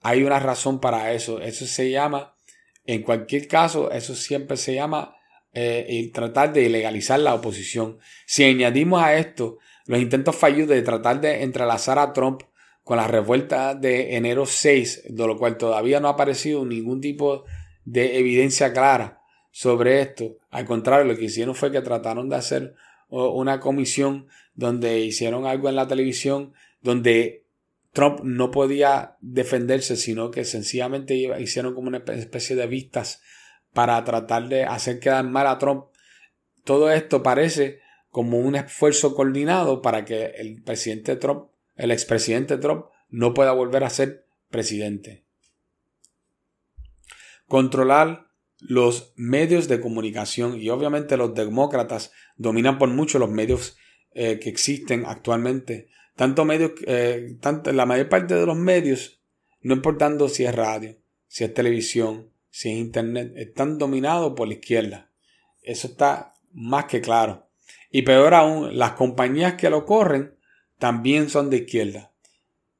hay 0.00 0.22
una 0.22 0.38
razón 0.38 0.80
para 0.80 1.12
eso. 1.12 1.40
Eso 1.40 1.66
se 1.66 1.90
llama, 1.90 2.34
en 2.84 3.02
cualquier 3.02 3.48
caso, 3.48 3.90
eso 3.90 4.14
siempre 4.14 4.56
se 4.56 4.74
llama 4.74 5.16
eh, 5.52 6.10
tratar 6.12 6.52
de 6.52 6.62
ilegalizar 6.62 7.20
la 7.20 7.34
oposición. 7.34 7.98
Si 8.26 8.44
añadimos 8.44 9.02
a 9.02 9.16
esto 9.16 9.58
los 9.86 10.00
intentos 10.00 10.36
fallidos 10.36 10.68
de 10.68 10.82
tratar 10.82 11.20
de 11.20 11.42
entrelazar 11.42 11.98
a 11.98 12.12
Trump 12.12 12.42
con 12.84 12.96
la 12.96 13.06
revuelta 13.06 13.74
de 13.74 14.16
enero 14.16 14.46
6, 14.46 15.04
de 15.08 15.26
lo 15.26 15.36
cual 15.36 15.56
todavía 15.56 16.00
no 16.00 16.08
ha 16.08 16.12
aparecido 16.12 16.64
ningún 16.64 17.00
tipo 17.00 17.44
de 17.84 18.18
evidencia 18.18 18.72
clara 18.72 19.20
sobre 19.50 20.00
esto. 20.00 20.36
Al 20.50 20.64
contrario, 20.64 21.04
lo 21.04 21.18
que 21.18 21.24
hicieron 21.24 21.54
fue 21.54 21.72
que 21.72 21.80
trataron 21.80 22.28
de 22.28 22.36
hacer 22.36 22.74
una 23.08 23.60
comisión 23.60 24.28
donde 24.54 25.00
hicieron 25.00 25.46
algo 25.46 25.68
en 25.68 25.76
la 25.76 25.88
televisión 25.88 26.52
donde 26.80 27.44
Trump 27.92 28.20
no 28.22 28.50
podía 28.50 29.16
defenderse, 29.20 29.96
sino 29.96 30.30
que 30.30 30.44
sencillamente 30.44 31.14
hicieron 31.40 31.74
como 31.74 31.88
una 31.88 32.02
especie 32.06 32.54
de 32.56 32.66
vistas 32.66 33.22
para 33.72 34.02
tratar 34.04 34.48
de 34.48 34.64
hacer 34.64 35.00
quedar 35.00 35.24
mal 35.24 35.46
a 35.46 35.58
Trump. 35.58 35.86
Todo 36.64 36.90
esto 36.90 37.22
parece 37.22 37.80
como 38.10 38.38
un 38.38 38.56
esfuerzo 38.56 39.14
coordinado 39.14 39.82
para 39.82 40.04
que 40.04 40.26
el 40.36 40.62
presidente 40.62 41.16
Trump, 41.16 41.50
el 41.76 41.90
expresidente 41.90 42.58
Trump, 42.58 42.86
no 43.08 43.34
pueda 43.34 43.52
volver 43.52 43.84
a 43.84 43.90
ser 43.90 44.26
presidente. 44.50 45.24
Controlar 47.46 48.28
los 48.60 49.12
medios 49.16 49.68
de 49.68 49.80
comunicación 49.80 50.60
y 50.60 50.68
obviamente 50.68 51.16
los 51.16 51.34
demócratas 51.34 52.12
dominan 52.36 52.78
por 52.78 52.88
mucho 52.88 53.18
los 53.18 53.30
medios 53.30 53.76
eh, 54.12 54.38
que 54.40 54.48
existen 54.50 55.04
actualmente. 55.06 55.88
Tanto 56.18 56.44
eh, 56.50 57.38
la 57.72 57.86
mayor 57.86 58.08
parte 58.08 58.34
de 58.34 58.44
los 58.44 58.56
medios, 58.56 59.20
no 59.62 59.72
importando 59.72 60.28
si 60.28 60.44
es 60.44 60.52
radio, 60.52 60.96
si 61.28 61.44
es 61.44 61.54
televisión, 61.54 62.32
si 62.50 62.70
es 62.70 62.76
internet, 62.76 63.34
están 63.36 63.78
dominados 63.78 64.32
por 64.34 64.48
la 64.48 64.54
izquierda. 64.54 65.12
Eso 65.62 65.86
está 65.86 66.34
más 66.52 66.86
que 66.86 67.00
claro. 67.00 67.48
Y 67.92 68.02
peor 68.02 68.34
aún, 68.34 68.76
las 68.76 68.94
compañías 68.94 69.54
que 69.54 69.70
lo 69.70 69.86
corren 69.86 70.34
también 70.80 71.30
son 71.30 71.50
de 71.50 71.58
izquierda. 71.58 72.12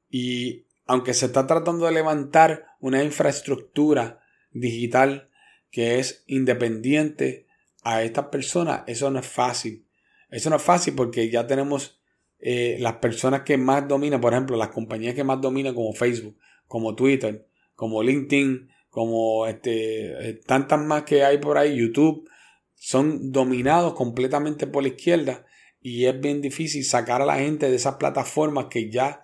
Y 0.09 0.65
aunque 0.85 1.13
se 1.13 1.27
está 1.27 1.47
tratando 1.47 1.85
de 1.85 1.93
levantar 1.93 2.65
una 2.81 3.05
infraestructura 3.05 4.21
digital 4.51 5.29
que 5.71 5.99
es 5.99 6.25
independiente 6.27 7.47
a 7.83 8.03
estas 8.03 8.25
personas, 8.25 8.83
eso 8.85 9.09
no 9.09 9.19
es 9.19 9.27
fácil. 9.27 9.85
Eso 10.29 10.49
no 10.49 10.57
es 10.57 10.61
fácil 10.61 10.93
porque 10.93 11.29
ya 11.29 11.47
tenemos 11.47 11.98
eh, 12.39 12.77
las 12.79 12.95
personas 12.95 13.41
que 13.41 13.57
más 13.57 13.87
dominan, 13.87 14.21
por 14.21 14.33
ejemplo, 14.33 14.57
las 14.57 14.69
compañías 14.69 15.15
que 15.15 15.23
más 15.23 15.41
dominan 15.41 15.75
como 15.75 15.93
Facebook, 15.93 16.37
como 16.67 16.95
Twitter, 16.95 17.47
como 17.75 18.01
LinkedIn, 18.01 18.69
como 18.89 19.45
este, 19.47 20.29
eh, 20.29 20.33
tantas 20.45 20.79
más 20.79 21.03
que 21.03 21.23
hay 21.23 21.37
por 21.37 21.57
ahí, 21.57 21.75
YouTube, 21.77 22.29
son 22.75 23.31
dominados 23.31 23.93
completamente 23.93 24.67
por 24.67 24.83
la 24.83 24.89
izquierda 24.89 25.45
y 25.81 26.05
es 26.05 26.19
bien 26.19 26.41
difícil 26.41 26.83
sacar 26.83 27.21
a 27.21 27.25
la 27.25 27.37
gente 27.37 27.69
de 27.69 27.75
esas 27.75 27.95
plataformas 27.95 28.65
que 28.65 28.89
ya 28.89 29.21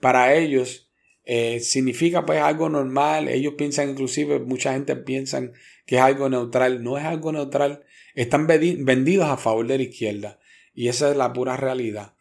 para 0.00 0.34
ellos 0.34 0.90
eh, 1.24 1.60
significa 1.60 2.24
pues 2.24 2.40
algo 2.40 2.68
normal. 2.68 3.28
Ellos 3.28 3.54
piensan 3.58 3.90
inclusive, 3.90 4.38
mucha 4.40 4.72
gente 4.72 4.96
piensa 4.96 5.42
que 5.84 5.96
es 5.96 6.00
algo 6.00 6.28
neutral. 6.28 6.82
No 6.82 6.96
es 6.96 7.04
algo 7.04 7.32
neutral. 7.32 7.84
Están 8.14 8.46
vendidos 8.46 9.28
a 9.28 9.36
favor 9.36 9.66
de 9.66 9.76
la 9.76 9.84
izquierda. 9.84 10.38
Y 10.74 10.88
esa 10.88 11.10
es 11.10 11.16
la 11.16 11.32
pura 11.32 11.56
realidad. 11.56 12.14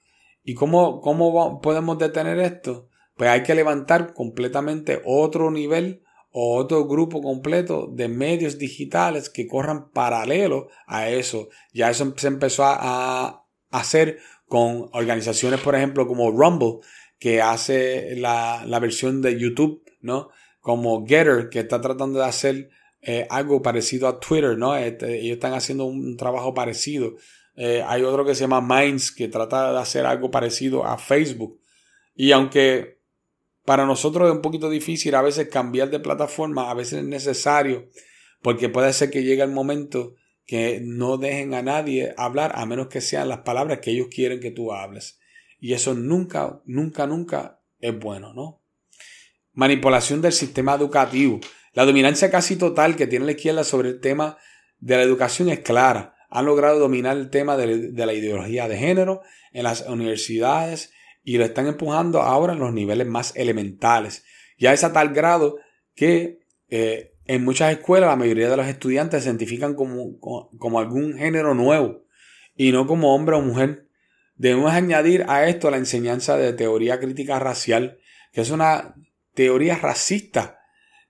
¿Y 0.47 0.53
cómo, 0.53 1.01
cómo 1.01 1.59
podemos 1.59 1.97
detener 1.97 2.39
esto? 2.39 2.87
Pues 3.17 3.29
hay 3.29 3.43
que 3.43 3.53
levantar 3.53 4.13
completamente 4.13 5.01
otro 5.03 5.51
nivel 5.51 6.03
o 6.31 6.55
otro 6.55 6.87
grupo 6.87 7.21
completo 7.21 7.89
de 7.91 8.07
medios 8.07 8.57
digitales 8.57 9.29
que 9.29 9.45
corran 9.45 9.91
paralelo 9.91 10.69
a 10.85 11.09
eso. 11.09 11.49
Ya 11.73 11.89
eso 11.89 12.13
se 12.15 12.27
empezó 12.27 12.63
a, 12.63 13.43
hacer 13.71 14.19
con 14.45 14.87
organizaciones, 14.93 15.59
por 15.59 15.75
ejemplo, 15.75 16.07
como 16.07 16.31
Rumble, 16.31 16.79
que 17.19 17.41
hace 17.41 18.15
la, 18.15 18.63
versión 18.79 19.21
de 19.21 19.37
YouTube, 19.37 19.83
¿no? 19.99 20.29
Como 20.61 21.05
Getter, 21.05 21.49
que 21.49 21.59
está 21.59 21.81
tratando 21.81 22.19
de 22.19 22.25
hacer 22.25 22.69
eh, 23.01 23.27
algo 23.29 23.61
parecido 23.61 24.07
a 24.07 24.21
Twitter, 24.21 24.57
¿no? 24.57 24.77
Este, 24.77 25.19
ellos 25.19 25.33
están 25.33 25.55
haciendo 25.55 25.83
un 25.83 26.15
trabajo 26.15 26.53
parecido. 26.53 27.15
Eh, 27.57 27.83
hay 27.85 28.03
otro 28.03 28.23
que 28.23 28.35
se 28.35 28.41
llama 28.41 28.61
Minds, 28.61 29.11
que 29.11 29.27
trata 29.27 29.73
de 29.73 29.79
hacer 29.79 30.05
algo 30.05 30.29
parecido 30.29 30.85
a 30.85 30.97
Facebook. 30.97 31.59
Y 32.15 32.31
aunque 32.31 33.01
para 33.65 33.85
nosotros 33.85 34.29
es 34.29 34.35
un 34.35 34.41
poquito 34.41 34.69
difícil 34.69 35.15
a 35.15 35.21
veces 35.21 35.49
cambiar 35.49 35.89
de 35.89 35.99
plataforma, 35.99 36.69
a 36.69 36.73
veces 36.75 36.99
es 36.99 37.05
necesario, 37.05 37.89
porque 38.41 38.69
puede 38.69 38.93
ser 38.93 39.09
que 39.09 39.23
llegue 39.23 39.41
el 39.41 39.51
momento 39.51 40.13
que 40.45 40.79
no 40.81 41.17
dejen 41.17 41.53
a 41.53 41.61
nadie 41.61 42.13
hablar 42.15 42.53
a 42.55 42.65
menos 42.65 42.87
que 42.87 43.01
sean 43.01 43.27
las 43.27 43.39
palabras 43.39 43.79
que 43.79 43.91
ellos 43.91 44.07
quieren 44.09 44.39
que 44.39 44.51
tú 44.51 44.71
hables. 44.71 45.19
Y 45.59 45.73
eso 45.73 45.95
nunca, 45.95 46.61
nunca, 46.65 47.07
nunca 47.07 47.59
es 47.79 47.97
bueno, 47.99 48.33
¿no? 48.33 48.61
Manipulación 49.53 50.21
del 50.21 50.31
sistema 50.31 50.75
educativo. 50.75 51.39
La 51.73 51.85
dominancia 51.85 52.29
casi 52.29 52.55
total 52.55 52.95
que 52.95 53.07
tiene 53.07 53.25
la 53.25 53.31
izquierda 53.31 53.63
sobre 53.63 53.89
el 53.89 53.99
tema 53.99 54.37
de 54.79 54.95
la 54.95 55.01
educación 55.01 55.49
es 55.49 55.59
clara. 55.59 56.16
Han 56.29 56.45
logrado 56.45 56.79
dominar 56.79 57.17
el 57.17 57.29
tema 57.29 57.55
de, 57.57 57.91
la 57.93 58.13
ideología 58.13 58.67
de 58.67 58.77
género 58.77 59.21
en 59.53 59.63
las 59.63 59.81
universidades 59.87 60.91
y 61.23 61.37
lo 61.37 61.45
están 61.45 61.67
empujando 61.67 62.21
ahora 62.21 62.53
en 62.53 62.59
los 62.59 62.73
niveles 62.73 63.07
más 63.07 63.35
elementales. 63.35 64.25
Ya 64.57 64.73
es 64.73 64.83
a 64.83 64.93
tal 64.93 65.13
grado 65.13 65.57
que 65.95 66.39
eh, 66.69 67.13
en 67.25 67.43
muchas 67.43 67.71
escuelas 67.71 68.09
la 68.09 68.15
mayoría 68.15 68.49
de 68.49 68.57
los 68.57 68.67
estudiantes 68.67 69.23
se 69.23 69.29
identifican 69.29 69.75
como, 69.75 70.19
como, 70.19 70.79
algún 70.79 71.17
género 71.17 71.53
nuevo 71.53 72.05
y 72.55 72.71
no 72.71 72.87
como 72.87 73.13
hombre 73.13 73.35
o 73.35 73.41
mujer. 73.41 73.87
Debemos 74.35 74.71
añadir 74.71 75.25
a 75.27 75.47
esto 75.47 75.71
la 75.71 75.77
enseñanza 75.77 76.37
de 76.37 76.53
teoría 76.53 76.99
crítica 76.99 77.39
racial, 77.39 77.99
que 78.31 78.41
es 78.41 78.51
una 78.51 78.95
teoría 79.33 79.75
racista 79.75 80.59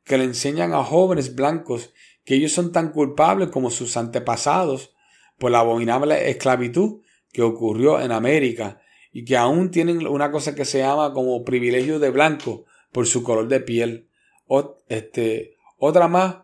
que 0.03 0.17
le 0.17 0.23
enseñan 0.23 0.73
a 0.73 0.83
jóvenes 0.83 1.35
blancos 1.35 1.93
que 2.23 2.35
ellos 2.35 2.51
son 2.51 2.71
tan 2.71 2.91
culpables 2.91 3.49
como 3.49 3.69
sus 3.69 3.95
antepasados 3.97 4.95
por 5.37 5.51
la 5.51 5.59
abominable 5.59 6.29
esclavitud 6.29 7.01
que 7.31 7.41
ocurrió 7.41 7.99
en 7.99 8.11
América 8.11 8.81
y 9.11 9.25
que 9.25 9.37
aún 9.37 9.71
tienen 9.71 10.05
una 10.07 10.31
cosa 10.31 10.55
que 10.55 10.65
se 10.65 10.79
llama 10.79 11.13
como 11.13 11.43
privilegio 11.43 11.99
de 11.99 12.09
blanco 12.09 12.65
por 12.91 13.07
su 13.07 13.23
color 13.23 13.47
de 13.47 13.59
piel. 13.59 14.09
O, 14.47 14.77
este, 14.89 15.57
otra 15.77 16.07
más, 16.07 16.37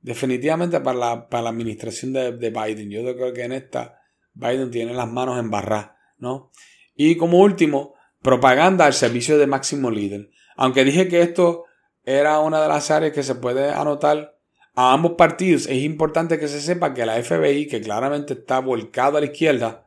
definitivamente 0.00 0.80
para 0.80 0.98
la, 0.98 1.28
para 1.28 1.44
la 1.44 1.50
administración 1.50 2.12
de, 2.12 2.50
Biden. 2.50 2.90
Yo 2.90 3.02
creo 3.14 3.32
que 3.32 3.44
en 3.44 3.52
esta 3.52 4.00
Biden 4.34 4.70
tiene 4.70 4.94
las 4.94 5.10
manos 5.10 5.38
en 5.38 5.50
barra, 5.50 5.96
¿no? 6.18 6.50
Y 6.94 7.16
como 7.16 7.38
último, 7.38 7.94
propaganda 8.20 8.86
al 8.86 8.94
servicio 8.94 9.38
de 9.38 9.46
máximo 9.46 9.90
líder. 9.90 10.30
Aunque 10.56 10.84
dije 10.84 11.08
que 11.08 11.22
esto 11.22 11.64
era 12.04 12.40
una 12.40 12.60
de 12.60 12.68
las 12.68 12.90
áreas 12.90 13.12
que 13.12 13.22
se 13.22 13.34
puede 13.34 13.70
anotar 13.70 14.31
a 14.74 14.92
ambos 14.92 15.12
partidos, 15.12 15.66
es 15.66 15.82
importante 15.82 16.38
que 16.38 16.48
se 16.48 16.60
sepa 16.60 16.94
que 16.94 17.04
la 17.04 17.22
FBI, 17.22 17.66
que 17.66 17.80
claramente 17.80 18.34
está 18.34 18.60
volcado 18.60 19.18
a 19.18 19.20
la 19.20 19.26
izquierda, 19.26 19.86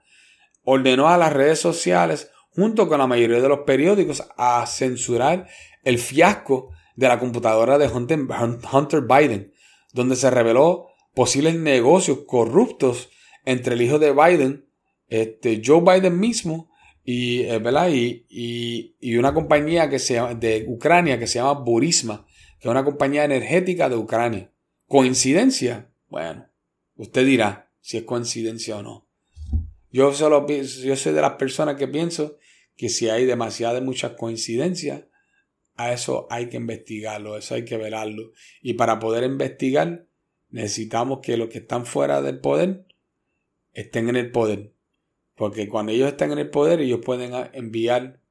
ordenó 0.64 1.08
a 1.08 1.18
las 1.18 1.34
redes 1.34 1.60
sociales, 1.60 2.32
junto 2.50 2.88
con 2.88 3.00
la 3.00 3.08
mayoría 3.08 3.42
de 3.42 3.50
los 3.50 3.60
periódicos, 3.60 4.24
a 4.38 4.66
censurar 4.68 5.48
el 5.84 5.98
fiasco 5.98 6.72
de 6.96 7.08
la 7.08 7.20
computadora 7.20 7.78
de 7.78 7.88
Hunter 7.88 9.02
Biden, 9.02 9.54
donde 9.94 10.16
se 10.16 10.30
reveló 10.30 10.88
posibles 11.14 11.56
negocios 11.56 12.20
corruptos 12.28 13.10
entre 13.46 13.76
el 13.76 13.82
hijo 13.82 14.00
de 14.00 14.12
Biden, 14.12 14.66
este, 15.08 15.62
Joe 15.64 15.82
Biden 15.82 16.20
mismo, 16.20 16.70
y, 17.04 17.42
eh, 17.44 18.24
y, 18.30 18.96
y, 19.00 19.18
una 19.18 19.34
compañía 19.34 19.90
que 19.90 20.00
se 20.00 20.20
de 20.36 20.66
Ucrania 20.68 21.20
que 21.20 21.28
se 21.28 21.38
llama 21.38 21.54
Burisma, 21.54 22.26
que 22.60 22.68
es 22.68 22.72
una 22.72 22.84
compañía 22.84 23.24
energética 23.24 23.90
de 23.90 23.96
Ucrania. 23.96 24.52
¿Coincidencia? 24.96 25.90
Bueno, 26.08 26.48
usted 26.96 27.26
dirá 27.26 27.70
si 27.82 27.98
es 27.98 28.04
coincidencia 28.04 28.78
o 28.78 28.82
no. 28.82 29.06
Yo, 29.92 30.14
solo, 30.14 30.48
yo 30.48 30.96
soy 30.96 31.12
de 31.12 31.20
las 31.20 31.34
personas 31.34 31.76
que 31.76 31.90
pienso 31.90 32.38
que 32.78 32.88
si 32.88 33.10
hay 33.10 33.26
demasiadas 33.26 33.84
muchas 33.84 34.14
coincidencias, 34.14 35.04
a 35.76 35.92
eso 35.92 36.28
hay 36.30 36.48
que 36.48 36.56
investigarlo, 36.56 37.36
eso 37.36 37.56
hay 37.56 37.66
que 37.66 37.76
verlo. 37.76 38.32
Y 38.62 38.76
para 38.76 38.98
poder 39.00 39.26
investigar, 39.26 40.08
necesitamos 40.50 41.20
que 41.20 41.36
los 41.36 41.50
que 41.50 41.58
están 41.58 41.86
fuera 41.86 42.22
del 42.22 42.40
poder 42.40 42.86
estén 43.74 44.08
en 44.08 44.16
el 44.16 44.32
poder. 44.32 44.72
Porque 45.36 45.68
cuando 45.68 45.92
ellos 45.92 46.08
están 46.08 46.32
en 46.32 46.40
el 46.40 46.50
poder, 46.50 46.80
ellos 46.80 47.02
pueden 47.04 47.34
enviar 47.52 48.22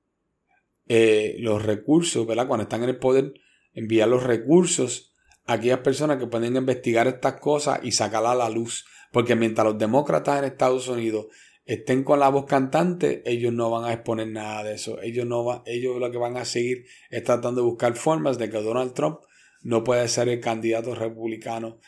eh, 0.88 1.36
los 1.40 1.62
recursos, 1.62 2.26
¿verdad? 2.26 2.48
Cuando 2.48 2.62
están 2.62 2.84
en 2.84 2.88
el 2.88 2.96
poder, 2.96 3.34
enviar 3.74 4.08
los 4.08 4.22
recursos 4.22 5.13
aquellas 5.46 5.80
personas 5.80 6.18
que 6.18 6.26
pueden 6.26 6.56
investigar 6.56 7.06
estas 7.06 7.34
cosas 7.40 7.80
y 7.82 7.92
sacarlas 7.92 8.32
a 8.32 8.36
la 8.36 8.50
luz. 8.50 8.84
Porque 9.12 9.36
mientras 9.36 9.66
los 9.66 9.78
demócratas 9.78 10.38
en 10.38 10.44
Estados 10.44 10.88
Unidos 10.88 11.26
estén 11.64 12.02
con 12.04 12.20
la 12.20 12.28
voz 12.28 12.46
cantante, 12.46 13.22
ellos 13.24 13.52
no 13.52 13.70
van 13.70 13.84
a 13.84 13.92
exponer 13.92 14.28
nada 14.28 14.64
de 14.64 14.74
eso. 14.74 15.00
Ellos 15.00 15.26
no 15.26 15.44
van, 15.44 15.62
ellos 15.66 15.98
lo 15.98 16.10
que 16.10 16.18
van 16.18 16.36
a 16.36 16.44
seguir 16.44 16.84
es 17.10 17.22
tratando 17.22 17.60
de 17.60 17.66
buscar 17.66 17.94
formas 17.94 18.38
de 18.38 18.50
que 18.50 18.60
Donald 18.60 18.92
Trump 18.92 19.20
no 19.62 19.82
pueda 19.84 20.06
ser 20.08 20.28
el 20.28 20.40
candidato 20.40 20.94
republicano 20.94 21.78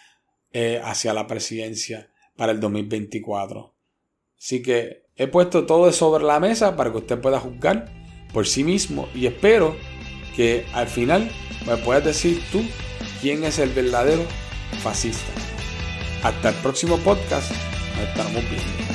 eh, 0.53 0.81
hacia 0.83 1.13
la 1.13 1.27
presidencia 1.27 2.11
para 2.37 2.53
el 2.53 2.61
2024. 2.61 3.75
Así 4.39 4.63
que 4.63 5.05
he 5.17 5.27
puesto 5.27 5.67
todo 5.67 5.91
sobre 5.93 6.25
la 6.25 6.41
mesa 6.41 6.77
para 6.77 6.91
que 6.91 6.99
usted 6.99 7.21
pueda 7.21 7.41
juzgar 7.41 7.91
por 8.33 8.47
sí 8.47 8.65
mismo 8.65 9.09
y 9.15 9.27
espero 9.27 9.77
que 10.35 10.67
al 10.75 10.87
final 10.87 11.31
me 11.67 11.77
puedas 11.79 12.05
decir 12.05 12.43
tú 12.53 12.63
quién 13.21 13.45
es 13.45 13.59
el 13.59 13.71
verdadero 13.71 14.25
fascista. 14.83 15.33
Hasta 16.23 16.51
el 16.51 16.55
próximo 16.57 16.99
podcast, 16.99 17.51
nos 17.97 18.09
estamos 18.09 18.43
viendo. 18.51 18.86